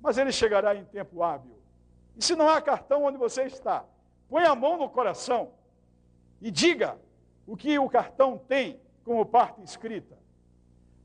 mas 0.00 0.18
ele 0.18 0.32
chegará 0.32 0.74
em 0.74 0.84
tempo 0.84 1.22
hábil. 1.22 1.56
E 2.16 2.24
se 2.24 2.34
não 2.34 2.48
há 2.48 2.60
cartão 2.60 3.04
onde 3.04 3.16
você 3.16 3.44
está, 3.44 3.84
põe 4.28 4.42
a 4.42 4.56
mão 4.56 4.76
no 4.76 4.90
coração 4.90 5.52
e 6.40 6.50
diga 6.50 6.98
o 7.46 7.56
que 7.56 7.78
o 7.78 7.88
cartão 7.88 8.36
tem 8.36 8.80
como 9.04 9.24
parte 9.24 9.62
escrita. 9.62 10.18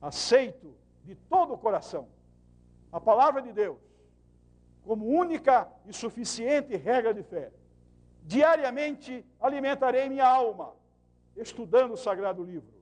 Aceito 0.02 0.76
de 1.04 1.14
todo 1.14 1.54
o 1.54 1.60
coração 1.60 2.08
a 2.92 3.00
palavra 3.00 3.40
de 3.44 3.54
Deus 3.54 3.78
como 4.84 5.06
única 5.06 5.68
e 5.86 5.94
suficiente 5.94 6.76
regra 6.76 7.14
de 7.14 7.22
fé. 7.22 7.52
Diariamente 8.24 9.24
alimentarei 9.40 10.10
minha 10.10 10.28
alma, 10.28 10.74
estudando 11.36 11.92
o 11.92 11.98
sagrado 11.98 12.44
livro. 12.44 12.78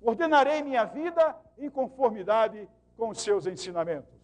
Ordenarei 0.00 0.62
minha 0.62 0.84
vida 0.84 1.36
em 1.58 1.68
conformidade 1.68 2.68
com 2.96 3.08
os 3.10 3.20
seus 3.20 3.46
ensinamentos. 3.46 4.18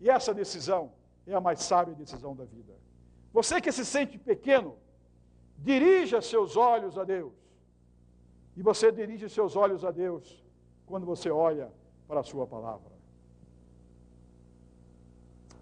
E 0.00 0.10
essa 0.10 0.34
decisão 0.34 0.92
é 1.26 1.34
a 1.34 1.40
mais 1.40 1.62
sábia 1.62 1.94
decisão 1.94 2.34
da 2.34 2.44
vida. 2.44 2.74
Você 3.32 3.60
que 3.60 3.72
se 3.72 3.84
sente 3.84 4.18
pequeno, 4.18 4.76
dirija 5.58 6.20
seus 6.20 6.56
olhos 6.56 6.98
a 6.98 7.04
Deus. 7.04 7.32
E 8.56 8.62
você 8.62 8.90
dirige 8.90 9.28
seus 9.28 9.56
olhos 9.56 9.84
a 9.84 9.90
Deus 9.90 10.42
quando 10.86 11.04
você 11.04 11.30
olha 11.30 11.70
para 12.06 12.20
a 12.20 12.24
sua 12.24 12.46
palavra. 12.46 12.96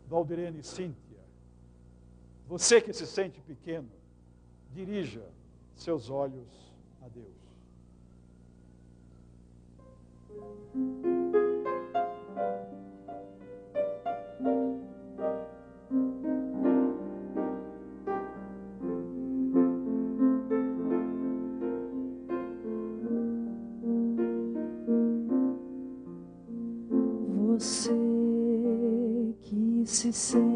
Valdirene 0.07 0.62
Cíntia, 0.62 1.19
você 2.47 2.81
que 2.81 2.93
se 2.93 3.07
sente 3.07 3.40
pequeno, 3.40 3.90
dirija 4.71 5.27
seus 5.75 6.11
olhos 6.11 6.73
a 7.03 7.09
Deus. 7.09 7.34
Você 27.57 27.93
que 29.43 29.83
se 29.87 30.13
sente 30.13 30.54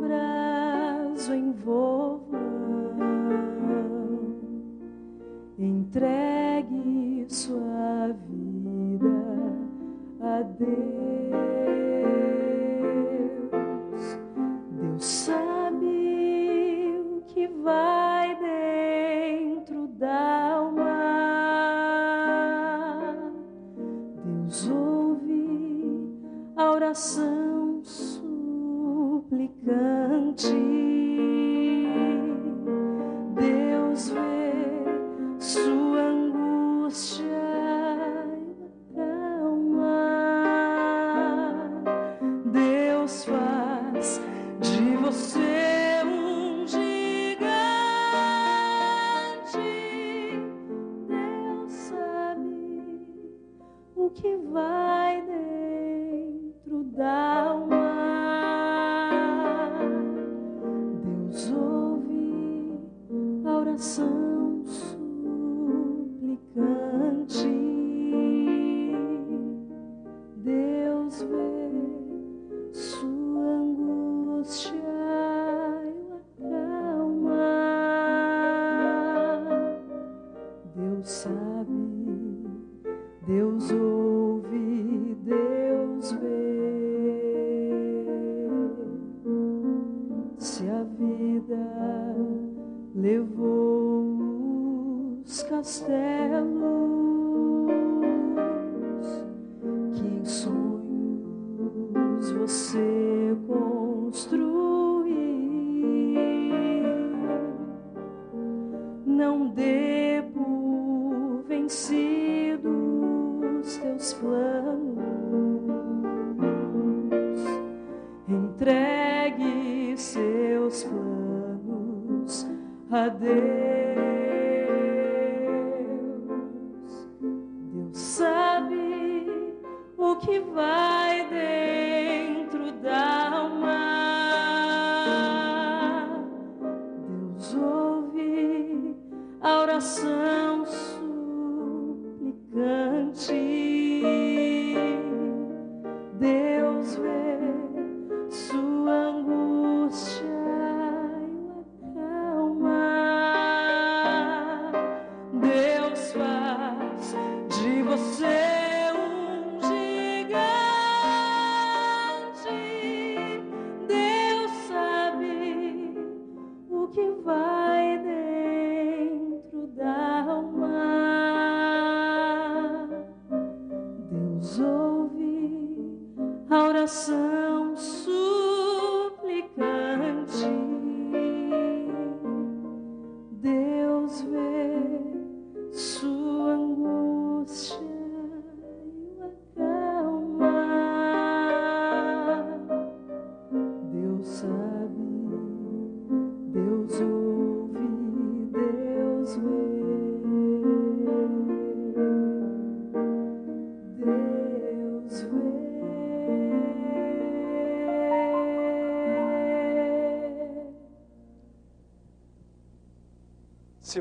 sombras 0.00 1.28
o 1.28 1.34
envolvam. 1.34 2.30
Entregue 5.58 7.26
sua 7.28 8.14
vida 8.28 9.08
a 10.20 10.42
Deus. 10.42 11.79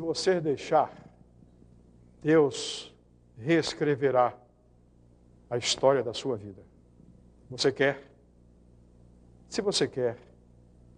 Você 0.10 0.42
deixar, 0.42 0.92
Deus 2.20 2.92
reescreverá 3.38 4.36
a 5.48 5.56
história 5.56 6.02
da 6.02 6.16
sua 6.16 6.36
vida. 6.36 6.64
Você 7.48 7.72
quer? 7.72 8.12
Se 9.48 9.62
você 9.62 9.88
quer, 9.88 10.18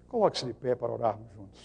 coloque-se 0.07 0.45
de 0.45 0.53
pé 0.53 0.76
para 0.76 0.93
orarmos 0.93 1.30
juntos. 1.34 1.62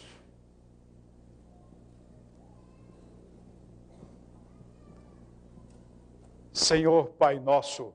Senhor 6.53 7.11
Pai 7.11 7.39
nosso, 7.39 7.95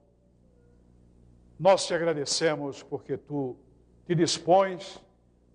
nós 1.60 1.86
te 1.86 1.94
agradecemos 1.94 2.82
porque 2.84 3.18
tu 3.18 3.58
te 4.06 4.16
dispões 4.16 4.98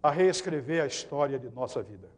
a 0.02 0.10
reescrever 0.10 0.82
a 0.82 0.86
história 0.86 1.38
de 1.38 1.48
nossa 1.48 1.82
vida. 1.82 2.15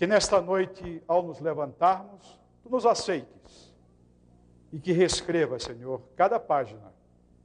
Que 0.00 0.06
nesta 0.06 0.40
noite, 0.40 1.02
ao 1.06 1.22
nos 1.22 1.40
levantarmos, 1.40 2.40
tu 2.62 2.70
nos 2.70 2.86
aceites 2.86 3.70
e 4.72 4.80
que 4.80 4.92
reescreva, 4.92 5.58
Senhor, 5.58 6.00
cada 6.16 6.40
página 6.40 6.90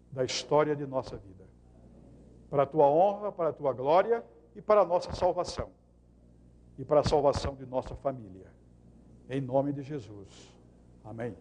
da 0.10 0.24
história 0.24 0.74
de 0.74 0.86
nossa 0.86 1.18
vida. 1.18 1.44
Para 2.50 2.64
a 2.64 2.66
tua 2.66 2.88
honra, 2.88 3.30
para 3.30 3.50
a 3.50 3.54
tua 3.54 3.74
glória 3.74 4.24
e 4.56 4.62
para 4.62 4.84
a 4.84 4.86
nossa 4.86 5.14
salvação. 5.14 5.70
E 6.78 6.86
para 6.86 7.02
a 7.02 7.04
salvação 7.04 7.56
de 7.56 7.66
nossa 7.66 7.94
família. 7.94 8.50
Em 9.30 9.42
nome 9.42 9.74
de 9.74 9.82
Jesus. 9.82 10.56
Amém. 11.04 11.36